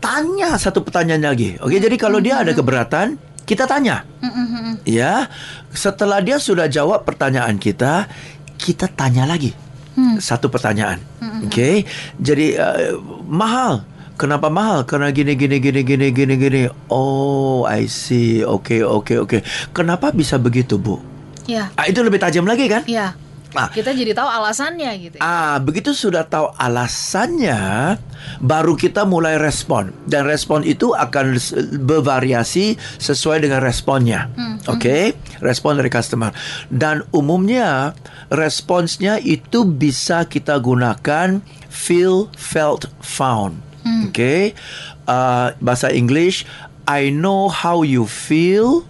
tanya 0.00 0.56
satu 0.56 0.80
pertanyaan 0.80 1.22
lagi. 1.22 1.54
Okey, 1.56 1.78
jadi 1.78 1.94
kalau 1.94 2.18
dia 2.18 2.40
ada 2.40 2.50
keberatan, 2.50 3.14
kita 3.44 3.66
tanya. 3.66 4.02
Ya. 4.82 5.30
Setelah 5.70 6.18
dia 6.18 6.38
sudah 6.38 6.66
jawab 6.66 7.04
pertanyaan 7.04 7.54
kita, 7.54 8.10
kita 8.56 8.88
tanya 8.88 9.22
lagi. 9.22 9.54
Satu 10.18 10.48
pertanyaan. 10.48 10.96
Okey. 11.46 11.88
Jadi 12.20 12.56
uh, 12.58 12.98
mahal. 13.24 13.86
Kenapa 14.20 14.52
mahal? 14.52 14.84
Karena 14.84 15.08
gini 15.08 15.32
gini 15.32 15.56
gini 15.56 15.80
gini 15.80 16.06
gini 16.12 16.34
gini. 16.36 16.60
Oh, 16.92 17.64
I 17.64 17.88
see. 17.88 18.44
Okey, 18.44 18.84
okey, 18.84 19.16
okey. 19.24 19.40
Kenapa 19.72 20.12
bisa 20.12 20.36
begitu, 20.36 20.76
Bu? 20.76 21.00
Ya. 21.48 21.72
Ah, 21.72 21.88
itu 21.88 22.04
lebih 22.04 22.20
tajam 22.20 22.44
lagi 22.44 22.68
kan? 22.68 22.84
Ya. 22.84 23.16
Ah, 23.50 23.66
Kita 23.66 23.90
jadi 23.90 24.14
tahu 24.14 24.26
alasannya 24.26 24.90
gitu. 25.00 25.14
ya. 25.18 25.22
Ah, 25.22 25.56
begitu 25.58 25.90
sudah 25.90 26.22
tahu 26.22 26.54
alasannya, 26.54 27.98
baru 28.38 28.74
kita 28.74 29.02
mulai 29.02 29.36
respon. 29.36 29.90
Dan 30.06 30.24
respon 30.24 30.62
itu 30.62 30.92
akan 30.92 31.34
bervariasi 31.82 32.74
sesuai 32.96 33.42
dengan 33.42 33.58
responnya. 33.58 34.30
Oke, 34.66 35.12
respon 35.40 35.76
dari 35.76 35.88
customer. 35.88 36.30
Dan 36.68 37.02
umumnya 37.10 37.96
responsnya 38.28 39.18
itu 39.18 39.64
bisa 39.64 40.24
kita 40.24 40.54
gunakan 40.56 41.42
feel, 41.66 42.30
felt, 42.34 42.86
found. 43.02 43.58
Oke, 44.06 44.54
Ah, 45.04 45.58
bahasa 45.58 45.90
English, 45.90 46.46
I 46.86 47.10
know 47.10 47.50
how 47.50 47.82
you 47.82 48.06
feel. 48.06 48.86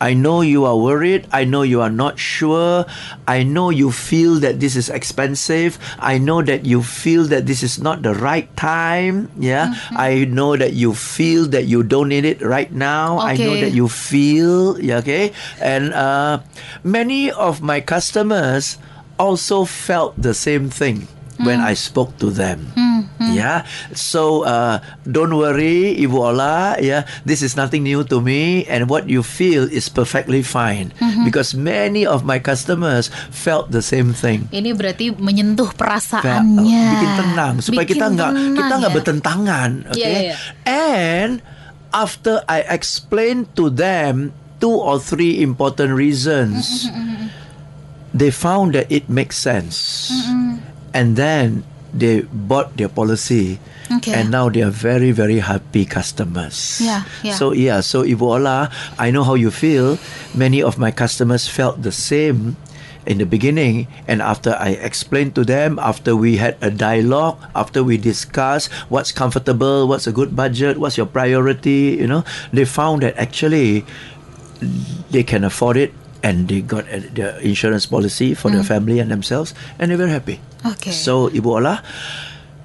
I 0.00 0.14
know 0.14 0.40
you 0.40 0.64
are 0.64 0.76
worried. 0.76 1.26
I 1.32 1.44
know 1.44 1.62
you 1.62 1.80
are 1.80 1.90
not 1.90 2.18
sure. 2.18 2.86
I 3.26 3.42
know 3.42 3.70
you 3.70 3.90
feel 3.90 4.36
that 4.40 4.60
this 4.60 4.76
is 4.76 4.88
expensive. 4.88 5.78
I 5.98 6.18
know 6.18 6.42
that 6.42 6.64
you 6.64 6.82
feel 6.82 7.24
that 7.32 7.46
this 7.46 7.62
is 7.62 7.78
not 7.78 8.02
the 8.02 8.14
right 8.14 8.48
time. 8.56 9.30
Yeah. 9.38 9.74
I 9.90 10.24
know 10.24 10.56
that 10.56 10.72
you 10.72 10.94
feel 10.94 11.46
that 11.54 11.64
you 11.64 11.82
don't 11.82 12.08
need 12.08 12.24
it 12.24 12.42
right 12.42 12.70
now. 12.72 13.18
Okay. 13.18 13.28
I 13.28 13.36
know 13.36 13.54
that 13.60 13.72
you 13.72 13.88
feel. 13.88 14.80
Yeah. 14.80 14.98
Okay. 14.98 15.32
And 15.60 15.92
uh, 15.92 16.40
many 16.84 17.30
of 17.30 17.62
my 17.62 17.80
customers 17.80 18.78
also 19.18 19.64
felt 19.64 20.20
the 20.20 20.34
same 20.34 20.68
thing 20.68 21.08
when 21.40 21.60
I 21.60 21.74
spoke 21.74 22.16
to 22.18 22.30
them. 22.30 22.72
Yeah. 23.16 23.64
So 23.92 24.44
uh, 24.44 24.80
don't 25.04 25.34
worry, 25.36 25.96
Ibu 25.98 26.14
Ola. 26.14 26.76
Yeah. 26.78 27.04
This 27.24 27.42
is 27.42 27.56
nothing 27.56 27.82
new 27.82 28.04
to 28.06 28.20
me, 28.20 28.64
and 28.66 28.88
what 28.88 29.08
you 29.08 29.24
feel 29.24 29.64
is 29.66 29.88
perfectly 29.88 30.40
fine 30.40 30.92
because 31.24 31.52
many 31.52 32.06
of 32.06 32.22
my 32.22 32.38
customers 32.38 33.08
felt 33.32 33.72
the 33.72 33.82
same 33.82 34.12
thing. 34.12 34.46
Ini 34.52 34.72
berarti 34.76 35.10
menyentuh 35.16 35.74
perasaannya. 35.74 36.84
uh, 36.86 36.90
bikin 36.92 37.12
tenang 37.18 37.54
supaya 37.60 37.84
Bikin 37.84 37.98
kita 37.98 38.06
nggak 38.14 38.32
kita 38.56 38.74
nggak 38.78 38.92
ya. 38.92 38.96
bertentangan, 38.96 39.70
oke? 39.90 39.98
Iya, 39.98 40.08
iya, 40.08 40.20
iya. 40.22 40.36
And 40.68 41.32
after 41.90 42.44
I 42.46 42.62
explain 42.68 43.48
to 43.56 43.72
them 43.72 44.30
two 44.60 44.72
or 44.72 45.00
three 45.00 45.40
important 45.42 45.92
reasons, 45.96 46.86
they 48.12 48.30
found 48.30 48.72
that 48.76 48.88
it 48.88 49.08
makes 49.08 49.36
sense, 49.36 50.08
and 50.96 51.16
then 51.16 51.62
they 51.92 52.24
bought 52.32 52.76
their 52.76 52.88
policy. 52.88 53.60
Okay. 53.86 54.12
And 54.16 54.32
now 54.32 54.48
they 54.48 54.62
are 54.62 54.72
very, 54.72 55.12
very 55.12 55.38
happy 55.38 55.84
customers. 55.84 56.80
Yeah, 56.82 57.04
yeah. 57.22 57.34
So 57.36 57.52
yeah, 57.52 57.80
so 57.80 58.02
Ibu 58.02 58.22
Ola, 58.22 58.72
I 58.98 59.12
know 59.12 59.22
how 59.22 59.34
you 59.34 59.52
feel. 59.52 59.98
Many 60.34 60.62
of 60.62 60.76
my 60.76 60.90
customers 60.90 61.46
felt 61.46 61.82
the 61.82 61.92
same 61.92 62.56
in 63.06 63.18
the 63.18 63.24
beginning 63.24 63.86
and 64.10 64.20
after 64.20 64.58
I 64.58 64.74
explained 64.82 65.38
to 65.38 65.46
them 65.46 65.78
after 65.78 66.18
we 66.18 66.42
had 66.42 66.58
a 66.58 66.74
dialogue 66.74 67.38
after 67.54 67.86
we 67.86 68.02
discussed 68.02 68.66
what's 68.90 69.14
comfortable 69.14 69.86
what's 69.86 70.10
a 70.10 70.12
good 70.12 70.34
budget 70.34 70.74
what's 70.82 70.98
your 70.98 71.06
priority 71.06 71.94
you 72.02 72.10
know 72.10 72.26
they 72.50 72.66
found 72.66 73.06
that 73.06 73.14
actually 73.14 73.86
they 75.14 75.22
can 75.22 75.44
afford 75.46 75.78
it 75.78 75.94
and 76.26 76.50
they 76.50 76.58
got 76.58 76.82
uh, 76.90 76.98
the 77.14 77.38
insurance 77.46 77.86
policy 77.86 78.34
for 78.34 78.50
their 78.50 78.66
family 78.66 78.98
and 78.98 79.14
themselves 79.14 79.54
and 79.78 79.94
they're 79.94 80.00
very 80.00 80.10
happy. 80.10 80.42
Okay. 80.66 80.90
so 80.90 81.30
Ibu 81.30 81.62
Ola 81.62 81.86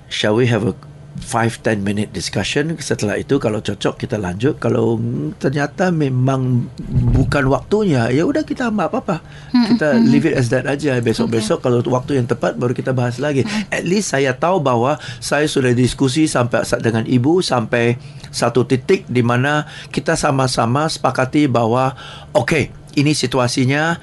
shall 0.10 0.34
we 0.34 0.50
have 0.50 0.66
a 0.66 0.74
5-10 1.22 1.84
minute 1.84 2.10
discussion 2.16 2.72
setelah 2.80 3.20
itu? 3.20 3.36
Kalau 3.36 3.60
cocok 3.60 4.00
kita 4.00 4.16
lanjut. 4.16 4.58
Kalau 4.58 4.96
mm, 4.96 5.38
ternyata 5.38 5.92
memang 5.92 6.72
bukan 7.14 7.52
waktunya 7.52 8.08
ya 8.10 8.24
udah 8.24 8.48
kita 8.48 8.72
nggak 8.72 8.90
apa-apa. 8.90 9.20
Kita 9.52 10.00
leave 10.00 10.32
it 10.32 10.40
as 10.40 10.48
that 10.50 10.64
aja. 10.64 10.98
Besok-besok 11.04 11.60
kalau 11.60 11.84
waktu 11.92 12.16
yang 12.16 12.32
tepat 12.32 12.56
baru 12.56 12.72
kita 12.72 12.96
bahas 12.96 13.20
lagi. 13.20 13.44
At 13.70 13.84
least 13.84 14.16
saya 14.16 14.32
tahu 14.34 14.64
bahwa 14.64 14.98
saya 15.20 15.46
sudah 15.52 15.76
diskusi 15.76 16.32
sampai 16.32 16.64
sa- 16.64 16.80
dengan 16.80 17.04
ibu 17.04 17.44
sampai 17.44 18.00
satu 18.32 18.64
titik 18.64 19.04
di 19.12 19.20
mana 19.20 19.68
kita 19.92 20.16
sama-sama 20.16 20.88
sepakati 20.88 21.52
bahwa 21.52 21.92
oke 22.32 22.81
ini 22.94 23.12
situasinya 23.12 23.96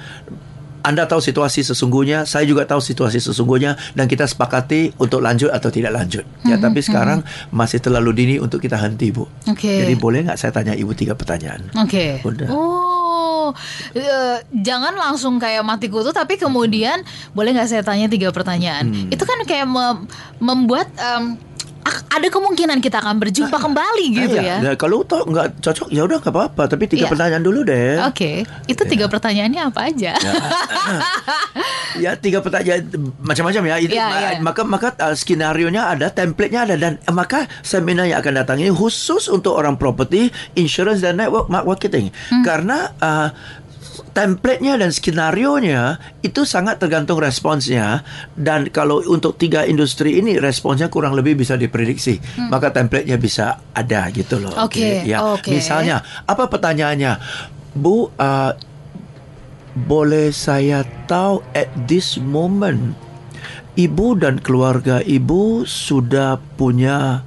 anda 0.78 1.04
tahu 1.04 1.18
situasi 1.20 1.66
sesungguhnya, 1.66 2.22
saya 2.24 2.46
juga 2.46 2.64
tahu 2.64 2.78
situasi 2.78 3.18
sesungguhnya 3.18 3.76
dan 3.92 4.06
kita 4.06 4.24
sepakati 4.24 4.94
untuk 4.96 5.20
lanjut 5.20 5.50
atau 5.50 5.68
tidak 5.68 5.90
lanjut. 5.90 6.24
Ya, 6.46 6.56
tapi 6.56 6.80
sekarang 6.80 7.26
masih 7.50 7.82
terlalu 7.82 8.14
dini 8.14 8.34
untuk 8.38 8.62
kita 8.62 8.78
henti, 8.78 9.10
Bu. 9.10 9.26
Oke. 9.50 9.84
Jadi 9.84 9.98
boleh 9.98 10.24
nggak 10.24 10.38
saya 10.38 10.54
tanya 10.54 10.72
Ibu 10.72 10.94
tiga 10.94 11.18
pertanyaan? 11.18 11.66
Oke. 11.76 12.22
Udah. 12.22 12.48
Oh, 12.48 13.50
eh, 13.92 14.38
jangan 14.54 14.94
langsung 14.94 15.36
kayak 15.36 15.66
mati 15.66 15.90
kutu, 15.90 16.14
tapi 16.14 16.38
kemudian 16.38 17.02
boleh 17.34 17.58
nggak 17.58 17.68
saya 17.68 17.82
tanya 17.82 18.06
tiga 18.06 18.30
pertanyaan? 18.30 18.88
Hmm. 18.88 19.12
Itu 19.12 19.26
kan 19.26 19.44
kayak 19.44 19.66
mem- 19.66 20.06
membuat 20.38 20.88
em, 20.94 21.36
ak- 21.36 21.47
ada 21.90 22.26
kemungkinan 22.26 22.78
kita 22.78 22.98
akan 22.98 23.16
berjumpa 23.18 23.54
kembali 23.54 24.06
gitu 24.12 24.36
Ah, 24.36 24.44
ya. 24.44 24.56
Nah, 24.60 24.74
kalau 24.74 25.02
toh 25.02 25.22
nggak 25.22 25.60
cocok 25.60 25.88
ya 25.88 26.02
udah 26.02 26.18
nggak 26.18 26.30
apa-apa, 26.30 26.62
tapi 26.66 26.86
tiga 26.86 27.04
Iya. 27.04 27.10
pertanyaan 27.10 27.42
dulu 27.42 27.60
deh. 27.62 27.98
Oke, 28.04 28.32
itu 28.64 28.82
tiga 28.84 29.06
pertanyaannya 29.06 29.62
apa 29.64 29.80
aja? 29.84 30.12
Ya 31.98 32.14
tiga 32.14 32.38
pertanyaan 32.38 32.84
macam-macam 33.18 33.62
ya. 33.64 33.76
Itu 33.80 33.92
Ya, 33.92 34.06
ma- 34.06 34.20
ya. 34.20 34.30
maka 34.38 34.62
maka 34.62 34.88
uh, 35.00 35.14
skenario 35.14 35.66
nya 35.68 35.88
ada, 35.88 36.08
template-nya 36.08 36.64
ada 36.64 36.76
dan 36.76 37.00
uh, 37.00 37.12
maka 37.12 37.48
seminar 37.60 38.06
yang 38.06 38.20
akan 38.20 38.34
datang 38.36 38.58
ini 38.58 38.70
khusus 38.70 39.26
untuk 39.26 39.56
orang 39.56 39.74
property, 39.74 40.28
insurance 40.54 41.00
dan 41.00 41.16
network 41.16 41.48
marketing. 41.48 42.12
Hmm. 42.28 42.44
Karena 42.44 42.92
uh, 42.94 43.28
template-nya 44.16 44.80
dan 44.80 44.90
skenario-nya 44.90 45.98
itu 46.24 46.42
sangat 46.42 46.80
tergantung 46.80 47.20
responsnya 47.20 48.02
dan 48.34 48.72
kalau 48.72 49.04
untuk 49.06 49.36
tiga 49.36 49.64
industri 49.64 50.18
ini 50.18 50.40
responsnya 50.40 50.88
kurang 50.90 51.14
lebih 51.14 51.38
bisa 51.38 51.54
diprediksi. 51.54 52.18
Maka 52.48 52.72
template-nya 52.72 53.20
bisa 53.20 53.60
ada 53.76 54.08
gitu 54.10 54.40
loh. 54.40 54.54
Hmm. 54.54 54.66
Oke, 54.66 55.04
Ya. 55.04 55.22
oke. 55.22 55.50
Misalnya, 55.52 56.02
apa 56.24 56.48
pertanyaannya? 56.48 57.20
Bu, 57.76 58.10
uh, 58.16 58.52
boleh 59.78 60.34
saya 60.34 60.82
tahu 61.06 61.44
at 61.54 61.70
this 61.86 62.18
moment 62.18 62.98
ibu 63.78 64.18
dan 64.18 64.42
keluarga 64.42 64.98
ibu 65.06 65.62
sudah 65.62 66.42
punya 66.58 67.22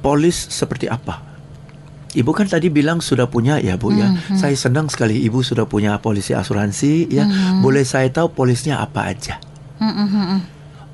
polis 0.00 0.48
seperti 0.48 0.88
apa? 0.88 1.25
Ibu 2.16 2.32
kan 2.32 2.48
tadi 2.48 2.72
bilang 2.72 3.04
sudah 3.04 3.28
punya 3.28 3.60
ya 3.60 3.76
Bu 3.76 3.92
ya. 3.92 4.08
Saya 4.32 4.56
senang 4.56 4.88
sekali 4.88 5.20
ibu 5.20 5.44
sudah 5.44 5.68
punya 5.68 6.00
polisi 6.00 6.32
asuransi 6.32 7.12
ya. 7.12 7.28
Boleh 7.60 7.84
saya 7.84 8.08
tahu 8.08 8.32
polisnya 8.32 8.80
apa 8.80 9.12
aja? 9.12 9.36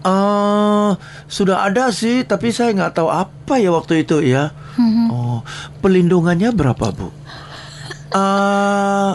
Eh, 0.03 0.91
sudah 1.31 1.63
ada 1.63 1.95
sih, 1.95 2.27
tapi 2.27 2.51
saya 2.51 2.75
nggak 2.75 2.99
tahu 2.99 3.07
apa 3.07 3.55
ya 3.63 3.71
waktu 3.71 4.03
itu 4.03 4.19
ya. 4.19 4.51
Oh, 5.15 5.47
pelindungannya 5.79 6.51
berapa 6.51 6.91
bu? 6.91 7.09
Eh, 8.11 9.13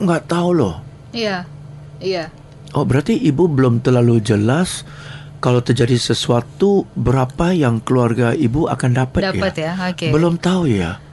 nggak 0.00 0.22
tahu 0.24 0.50
loh. 0.56 0.80
Iya, 1.12 1.44
iya. 2.00 2.32
Oh, 2.72 2.88
berarti 2.88 3.14
ibu 3.20 3.46
belum 3.46 3.84
terlalu 3.84 4.18
jelas 4.24 4.82
kalau 5.44 5.60
terjadi 5.60 6.00
sesuatu 6.00 6.88
berapa 6.96 7.52
yang 7.52 7.84
keluarga 7.84 8.32
ibu 8.32 8.64
akan 8.64 8.90
dapat, 8.96 9.28
Dapat 9.28 9.54
ya? 9.60 9.76
ya, 9.76 9.92
oke. 9.92 10.06
Belum 10.08 10.34
tahu 10.40 10.72
ya. 10.72 11.03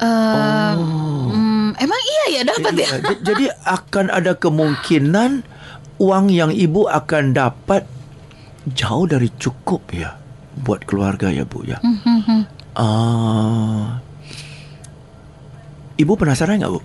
Hmm, 0.00 1.76
emang 1.76 2.00
iya 2.02 2.24
ya 2.30 2.42
dapat 2.46 2.72
ya? 2.74 2.88
Iya, 2.88 2.96
j- 3.06 3.20
Jadi 3.22 3.44
akan 3.60 4.06
ada 4.08 4.32
kemungkinan 4.34 5.30
uang 5.96 6.26
yang 6.28 6.50
ibu 6.50 6.84
akan 6.84 7.32
dapat 7.32 7.84
jauh 8.66 9.04
dari 9.04 9.28
cukup 9.34 9.84
ya 9.90 10.16
buat 10.56 10.84
keluarga 10.84 11.28
ya 11.28 11.44
bu 11.44 11.62
ya. 11.62 11.76
Ah, 12.72 14.00
ibu 15.94 16.12
penasaran 16.14 16.56
nggak 16.56 16.70
bu? 16.70 16.80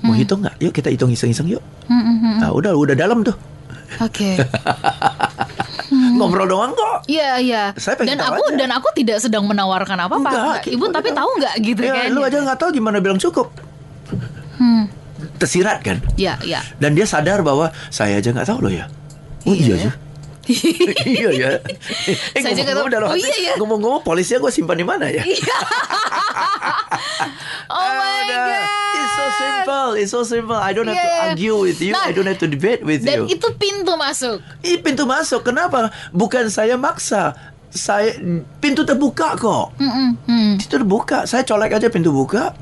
Mau 0.00 0.14
hitung 0.14 0.40
nggak? 0.40 0.56
Yuk 0.58 0.72
kita 0.72 0.88
hitung 0.88 1.10
iseng-iseng 1.10 1.48
yuk. 1.48 1.62
Ah, 2.38 2.50
udah 2.50 2.72
udah 2.72 2.94
dalam 2.94 3.20
tuh. 3.20 3.34
Oke. 3.98 4.38
Ngobrol 6.14 6.46
doang 6.46 6.72
kok. 6.72 7.06
Iya 7.06 7.38
iya. 7.38 7.62
Saya 7.74 7.94
pengen 7.94 8.14
Dan 8.14 8.18
tahu 8.20 8.32
aku 8.34 8.44
aja. 8.46 8.56
dan 8.56 8.70
aku 8.72 8.88
tidak 8.92 9.18
sedang 9.18 9.44
menawarkan 9.44 9.98
apa-apa. 10.00 10.28
Enggak, 10.28 10.62
Ibu 10.68 10.84
kita 10.84 10.94
tapi 10.94 11.08
tahu 11.10 11.30
nggak 11.36 11.54
gitu 11.60 11.80
ya, 11.80 11.92
kan? 11.94 12.08
lu 12.08 12.20
aja 12.20 12.38
nggak 12.38 12.58
tahu 12.58 12.70
gimana 12.72 12.98
bilang 12.98 13.16
cukup. 13.16 13.48
Tersirat 15.38 15.82
kan? 15.82 15.98
Iya 16.14 16.38
iya. 16.42 16.60
Dan 16.76 16.94
dia 16.94 17.02
sadar 17.02 17.42
bahwa 17.42 17.70
saya 17.88 18.18
aja 18.18 18.30
nggak 18.30 18.46
tahu 18.46 18.58
loh 18.60 18.72
ya. 18.72 18.86
Oh 19.42 19.50
iya, 19.50 19.74
Iya. 19.74 19.90
ya. 19.90 19.92
Iya 21.04 21.30
ya. 21.30 21.50
Eh, 22.34 22.40
Saya 22.40 22.52
juga 22.52 22.72
tahu. 22.74 22.88
dalam 22.88 23.06
Oh, 23.06 23.14
hati, 23.14 23.22
iya, 23.22 23.52
ya. 23.52 23.54
Ngomong-ngomong 23.56 24.02
polisnya 24.02 24.38
gue 24.38 24.48
simpan 24.48 24.74
di 24.74 24.82
mana 24.82 25.06
ya? 25.06 25.22
Oh 27.68 27.88
my 27.88 28.16
Udah. 28.22 28.46
god. 28.48 28.64
It's 28.92 29.12
so 29.12 29.26
simple. 29.34 29.88
It's 29.94 30.12
so 30.12 30.20
simple. 30.24 30.56
I 30.56 30.70
don't 30.70 30.84
have 30.84 30.94
Iya, 30.94 31.00
to 31.00 31.10
iya. 31.10 31.24
argue 31.30 31.54
with 31.58 31.78
you. 31.80 31.92
Nah, 31.92 32.04
I 32.04 32.12
don't 32.12 32.26
have 32.26 32.38
to 32.38 32.46
debate 32.46 32.82
with 32.82 33.02
Dan 33.02 33.24
you. 33.24 33.32
itu 33.32 33.48
pintu 33.56 33.94
masuk. 33.94 34.42
Ini 34.60 34.78
pintu 34.78 35.04
masuk. 35.04 35.40
Kenapa? 35.42 35.88
Bukan 36.10 36.48
saya 36.48 36.76
maksa. 36.76 37.32
Saya 37.68 38.12
pintu 38.58 38.84
terbuka 38.84 39.32
kok. 39.34 39.72
Mm-mm, 39.78 40.08
hmm. 40.22 40.50
Pintu 40.54 40.68
terbuka. 40.70 41.24
Saya 41.24 41.40
colek 41.42 41.72
aja 41.72 41.88
pintu 41.88 42.12
buka. 42.12 42.52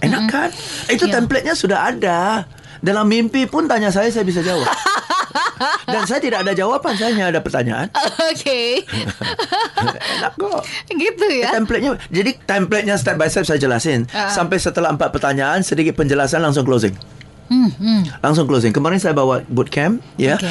Enak 0.00 0.22
kan? 0.26 0.48
Itu 0.88 1.06
Iya. 1.06 1.14
template-nya 1.14 1.54
sudah 1.54 1.86
ada. 1.86 2.48
Dalam 2.80 3.06
mimpi 3.06 3.44
pun 3.44 3.64
tanya 3.64 3.92
saya, 3.92 4.08
saya 4.08 4.24
bisa 4.24 4.40
jawab. 4.40 4.64
Dan 5.92 6.08
saya 6.08 6.18
tidak 6.18 6.42
ada 6.42 6.56
jawaban, 6.56 6.96
saya 6.96 7.12
hanya 7.12 7.28
ada 7.28 7.40
pertanyaan. 7.40 7.92
Oke. 8.26 8.82
Enak 10.16 10.32
kok. 10.34 10.62
gitu 10.88 11.26
ya. 11.28 11.52
Template-nya, 11.52 12.00
jadi 12.08 12.30
template-nya 12.40 12.96
step 12.96 13.16
by 13.16 13.28
step 13.28 13.44
saya 13.44 13.60
jelasin. 13.60 14.08
Ah. 14.10 14.32
Sampai 14.32 14.56
setelah 14.56 14.88
empat 14.90 15.12
pertanyaan, 15.12 15.60
sedikit 15.60 15.94
penjelasan 15.94 16.40
langsung 16.40 16.64
closing. 16.64 16.96
Hmm, 17.50 17.68
hmm. 17.68 18.02
Langsung 18.22 18.46
closing. 18.46 18.72
Kemarin 18.72 18.96
saya 18.96 19.12
bawa 19.12 19.42
bootcamp, 19.44 20.00
ya. 20.16 20.40
Oke. 20.40 20.48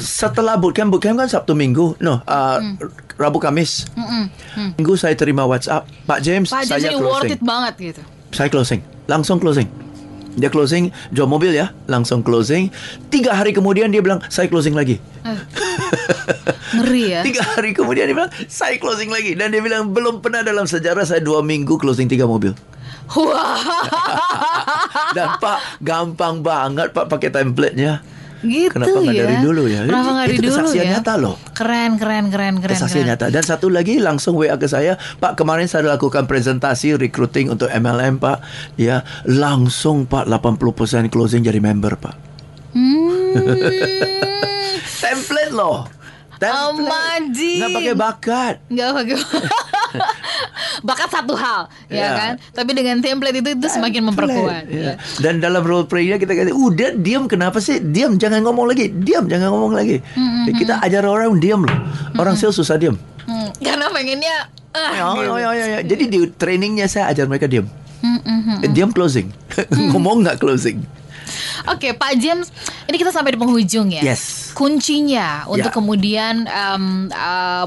Setelah 0.00 0.56
bootcamp, 0.56 0.88
bootcamp 0.88 1.20
kan 1.20 1.28
Sabtu 1.28 1.52
Minggu. 1.52 2.00
No, 2.00 2.24
uh, 2.24 2.56
Hmm. 2.56 2.80
Rabu 3.20 3.36
Kamis. 3.36 3.84
Minggu 4.80 4.96
saya 4.96 5.12
terima 5.12 5.44
WhatsApp, 5.44 5.84
Pak 6.08 6.24
James, 6.24 6.48
Pak 6.48 6.64
saya 6.64 6.88
James 6.88 6.96
ini 6.96 7.04
worth 7.04 7.28
it 7.28 7.42
banget 7.44 7.74
gitu. 7.92 8.02
Saya 8.32 8.48
closing. 8.48 8.80
Langsung 9.04 9.36
closing. 9.36 9.68
Dia 10.38 10.50
closing, 10.52 10.94
jual 11.10 11.26
mobil 11.26 11.54
ya. 11.54 11.74
Langsung 11.90 12.22
closing. 12.22 12.70
Tiga 13.10 13.34
hari 13.34 13.50
kemudian 13.50 13.90
dia 13.90 14.02
bilang, 14.04 14.22
saya 14.30 14.46
closing 14.46 14.74
lagi. 14.76 15.02
Ngeri 16.76 17.04
ya. 17.10 17.20
Tiga 17.26 17.42
hari 17.42 17.74
kemudian 17.74 18.06
dia 18.06 18.14
bilang, 18.14 18.32
saya 18.46 18.78
closing 18.78 19.10
lagi. 19.10 19.34
Dan 19.34 19.50
dia 19.50 19.62
bilang, 19.62 19.90
belum 19.90 20.22
pernah 20.22 20.46
dalam 20.46 20.68
sejarah 20.68 21.02
saya 21.02 21.18
dua 21.18 21.42
minggu 21.42 21.74
closing 21.80 22.06
tiga 22.06 22.30
mobil. 22.30 22.54
Wah. 23.10 23.58
Dan 25.16 25.34
Pak, 25.42 25.82
gampang 25.82 26.46
banget 26.46 26.94
Pak 26.94 27.10
pakai 27.10 27.34
template-nya. 27.34 28.19
Gitu 28.40 28.72
Kenapa 28.72 28.98
ya. 29.04 29.24
dari 29.26 29.36
dulu 29.44 29.62
ya? 29.68 29.80
Kenapa 29.84 30.08
nggak 30.16 30.26
dari 30.26 30.36
itu 30.36 30.42
dulu 30.48 30.56
kesaksian 30.56 30.84
ya? 30.84 30.90
nyata 30.96 31.14
loh. 31.20 31.36
Keren, 31.52 31.90
keren, 32.00 32.24
keren, 32.32 32.54
keren. 32.60 32.76
Kesaksian 32.76 33.04
keren. 33.04 33.10
nyata. 33.16 33.26
Dan 33.28 33.44
satu 33.44 33.66
lagi 33.68 34.00
langsung 34.00 34.34
WA 34.36 34.56
ke 34.56 34.66
saya, 34.66 34.96
Pak 35.20 35.36
kemarin 35.36 35.68
saya 35.68 35.84
lakukan 35.86 36.24
presentasi 36.24 36.96
recruiting 36.96 37.52
untuk 37.52 37.68
MLM 37.68 38.18
Pak. 38.18 38.38
Ya, 38.80 39.04
langsung 39.28 40.08
Pak 40.08 40.24
80% 40.28 41.12
closing 41.12 41.44
jadi 41.44 41.60
member 41.60 42.00
Pak. 42.00 42.16
Template 45.04 45.52
loh. 45.52 45.84
Template. 46.40 46.88
Amajin. 46.88 47.60
Nggak 47.60 47.70
pakai 47.76 47.94
bakat. 47.94 48.54
Nggak 48.72 48.90
pakai 48.96 49.16
bakat 49.20 49.69
satu 51.10 51.34
hal, 51.34 51.66
ya 51.90 51.98
Ya. 52.00 52.08
kan? 52.14 52.32
Tapi 52.54 52.70
dengan 52.72 53.02
template 53.02 53.42
itu 53.42 53.48
itu 53.52 53.66
semakin 53.66 54.08
memperkuat. 54.08 54.64
Ya. 54.70 54.94
Dan 55.18 55.42
dalam 55.42 55.60
role 55.62 55.84
play-nya 55.84 56.16
kita 56.16 56.32
kata, 56.32 56.54
udah 56.54 56.94
diam 56.96 57.26
kenapa 57.26 57.58
sih? 57.58 57.82
Diam, 57.82 58.16
jangan 58.16 58.40
ngomong 58.46 58.70
lagi. 58.70 58.88
Diam, 58.88 59.26
jangan 59.26 59.50
ngomong 59.50 59.74
lagi. 59.74 59.98
Ya, 60.46 60.52
kita 60.54 60.74
ajar 60.80 61.02
orang 61.04 61.36
diam 61.38 61.66
loh. 61.66 61.78
Orang 62.16 62.38
sales 62.38 62.54
susah 62.54 62.78
diam. 62.78 62.94
Hmm, 63.26 63.50
karena 63.58 63.90
pengennya 63.90 64.36
ah, 64.72 64.90
Ya, 64.90 65.04
gitu. 65.12 65.34
ya, 65.36 65.50
ya, 65.52 65.66
ya. 65.66 65.80
Jadi 65.84 66.04
di 66.08 66.18
trainingnya 66.30 66.86
saya 66.86 67.10
ajar 67.10 67.26
mereka 67.26 67.50
diam. 67.50 67.66
Hmm, 68.00 68.20
hmm, 68.22 68.40
hmm. 68.40 68.58
Diam 68.72 68.90
closing. 68.94 69.28
ngomong 69.92 70.24
nggak 70.24 70.38
closing. 70.38 70.80
Oke, 71.68 71.92
Pak 71.92 72.16
James, 72.16 72.48
ini 72.88 72.96
kita 72.96 73.12
sampai 73.12 73.36
di 73.36 73.38
penghujung 73.38 73.92
ya. 73.92 74.02
Yes. 74.02 74.50
Kuncinya 74.56 75.44
untuk 75.46 75.68
Ya. 75.70 75.74
kemudian 75.74 76.48
em, 76.48 76.84
eh, 77.06 77.64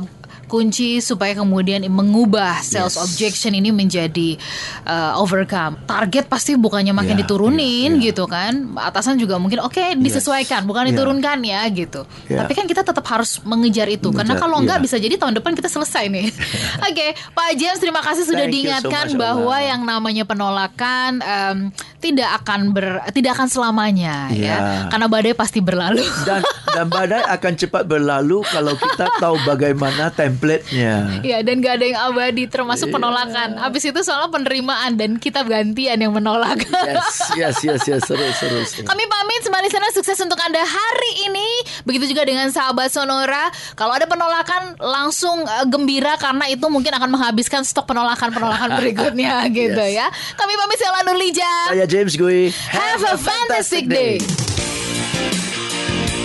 kunci 0.53 1.01
supaya 1.01 1.33
kemudian 1.33 1.81
mengubah 1.89 2.61
sales 2.61 2.93
Yes. 2.93 3.01
objection 3.01 3.51
ini 3.51 3.73
menjadi 3.73 4.37
eh, 4.83 5.13
overcome. 5.17 5.81
Target 5.83 6.27
pasti 6.27 6.53
bukannya 6.53 6.93
makin 6.93 7.17
Ya, 7.17 7.21
diturunin 7.23 7.97
ya, 7.97 7.97
ya. 7.97 8.05
gitu 8.07 8.23
kan. 8.25 8.53
Atasan 8.77 9.17
juga 9.17 9.41
mungkin 9.41 9.57
oke 9.59 9.97
disesuaikan, 9.97 10.61
bukan 10.63 10.85
Ya. 10.85 10.89
diturunkan 10.93 11.37
ya 11.41 11.61
gitu. 11.67 12.05
Ya. 12.27 12.45
Tapi 12.45 12.53
kan 12.53 12.65
kita 12.65 12.83
tetap 12.83 13.01
harus 13.07 13.41
mengejar 13.41 13.87
itu 13.87 14.11
karena 14.11 14.35
Mengejar, 14.35 14.43
kalau 14.43 14.61
enggak 14.61 14.77
ya. 14.77 14.83
bisa 14.83 14.95
jadi 14.97 15.15
tahun 15.17 15.33
depan 15.35 15.55
kita 15.55 15.65
selesai 15.67 16.05
nih. 16.05 16.29
oke, 16.87 17.07
Pak 17.31 17.49
James 17.55 17.79
terima 17.79 18.01
kasih 18.01 18.23
sudah 18.23 18.45
Thank 18.45 18.51
so 18.51 18.55
diingatkan 18.59 19.05
much, 19.09 19.17
bahwa 19.17 19.49
Allah. 19.49 19.61
yang 19.65 19.81
namanya 19.81 20.23
penolakan 20.23 21.11
em, 21.17 21.57
tidak 21.97 22.29
akan 22.37 22.59
ber 22.69 22.85
tidak 23.09 23.33
akan 23.33 23.47
selamanya 23.47 24.27
ya. 24.29 24.43
Ya. 24.43 24.57
Karena 24.91 25.07
badai 25.07 25.31
pasti 25.33 25.63
berlalu. 25.63 26.03
Dan 26.21 26.43
dan 26.67 26.85
badai 26.87 27.23
akan 27.23 27.53
cepat 27.55 27.83
berlalu 27.85 28.43
kalau 28.45 28.75
kita 28.75 29.07
tahu 29.17 29.39
bagaimana 29.43 30.11
template-nya. 30.43 31.23
Ya 31.23 31.39
dan 31.39 31.55
gak 31.57 31.79
ada 31.79 31.85
yang 31.87 31.99
abadi 32.03 32.43
termasuk 32.45 32.91
Iya. 32.91 32.93
penolakan. 32.93 33.49
Habis 33.57 33.83
itu 33.85 33.99
soal 34.03 34.27
penerimaan 34.27 34.91
dan 34.93 35.15
kita 35.15 35.41
gantian 35.41 35.95
yang 35.97 36.11
menolak. 36.11 36.59
Yes, 36.67 37.31
yes, 37.33 37.55
yes, 37.63 37.81
yes, 37.87 38.01
seru, 38.03 38.27
seru. 38.33 38.59
seru. 38.61 38.83
Kami 38.83 39.03
pamit 39.05 39.39
sembari 39.41 39.71
sana 39.71 39.87
sukses 39.89 40.19
untuk 40.19 40.35
Anda 40.37 40.59
hari 40.59 41.11
ini. 41.25 41.47
Begitu 41.83 42.11
juga 42.11 42.27
dengan 42.27 42.51
sahabat 42.51 42.91
Sonora. 42.91 43.47
Kalau 43.73 43.91
ada 43.91 44.03
penolakan 44.03 44.75
langsung 44.77 45.41
eh, 45.41 45.65
gembira 45.65 46.19
karena 46.19 46.45
itu 46.45 46.67
mungkin 46.67 46.91
akan 46.91 47.07
menghabiskan 47.09 47.63
stok 47.63 47.87
penolakan-penolakan 47.87 48.75
berikutnya 48.79 49.47
gitu 49.47 49.79
Yes. 49.79 49.95
ya. 49.95 50.07
Kami 50.35 50.53
pamit 50.53 50.77
saya 50.77 50.91
Lanur 50.93 51.15
Lija. 51.15 51.53
Saya 51.71 51.87
James 51.87 52.13
Gui. 52.13 52.51
Have 52.67 53.03
a 53.05 53.15
fantastic 53.15 53.87
day. 53.87 54.19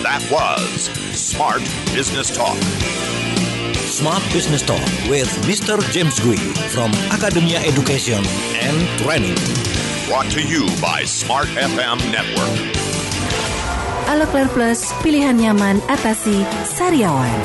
That 0.02 0.22
was 0.26 0.88
Smart 1.12 1.60
Business 1.92 2.30
Talk. 2.30 2.56
Smart 3.88 4.22
Business 4.32 4.60
Talk 4.60 4.84
with 5.08 5.32
Mr. 5.48 5.80
James 5.90 6.20
Gui 6.20 6.36
from 6.68 6.92
Academia 7.08 7.58
Education 7.64 8.20
and 8.60 8.76
Training. 9.00 9.34
Brought 10.06 10.28
to 10.36 10.42
you 10.44 10.68
by 10.76 11.08
Smart 11.08 11.48
FM 11.56 11.96
Network. 12.12 12.52
Alo 14.04 14.28
Claire 14.28 14.52
Plus, 14.52 14.92
pilihan 15.00 15.40
nyaman 15.40 15.80
atasi 15.88 16.44
sariawan. 16.68 17.40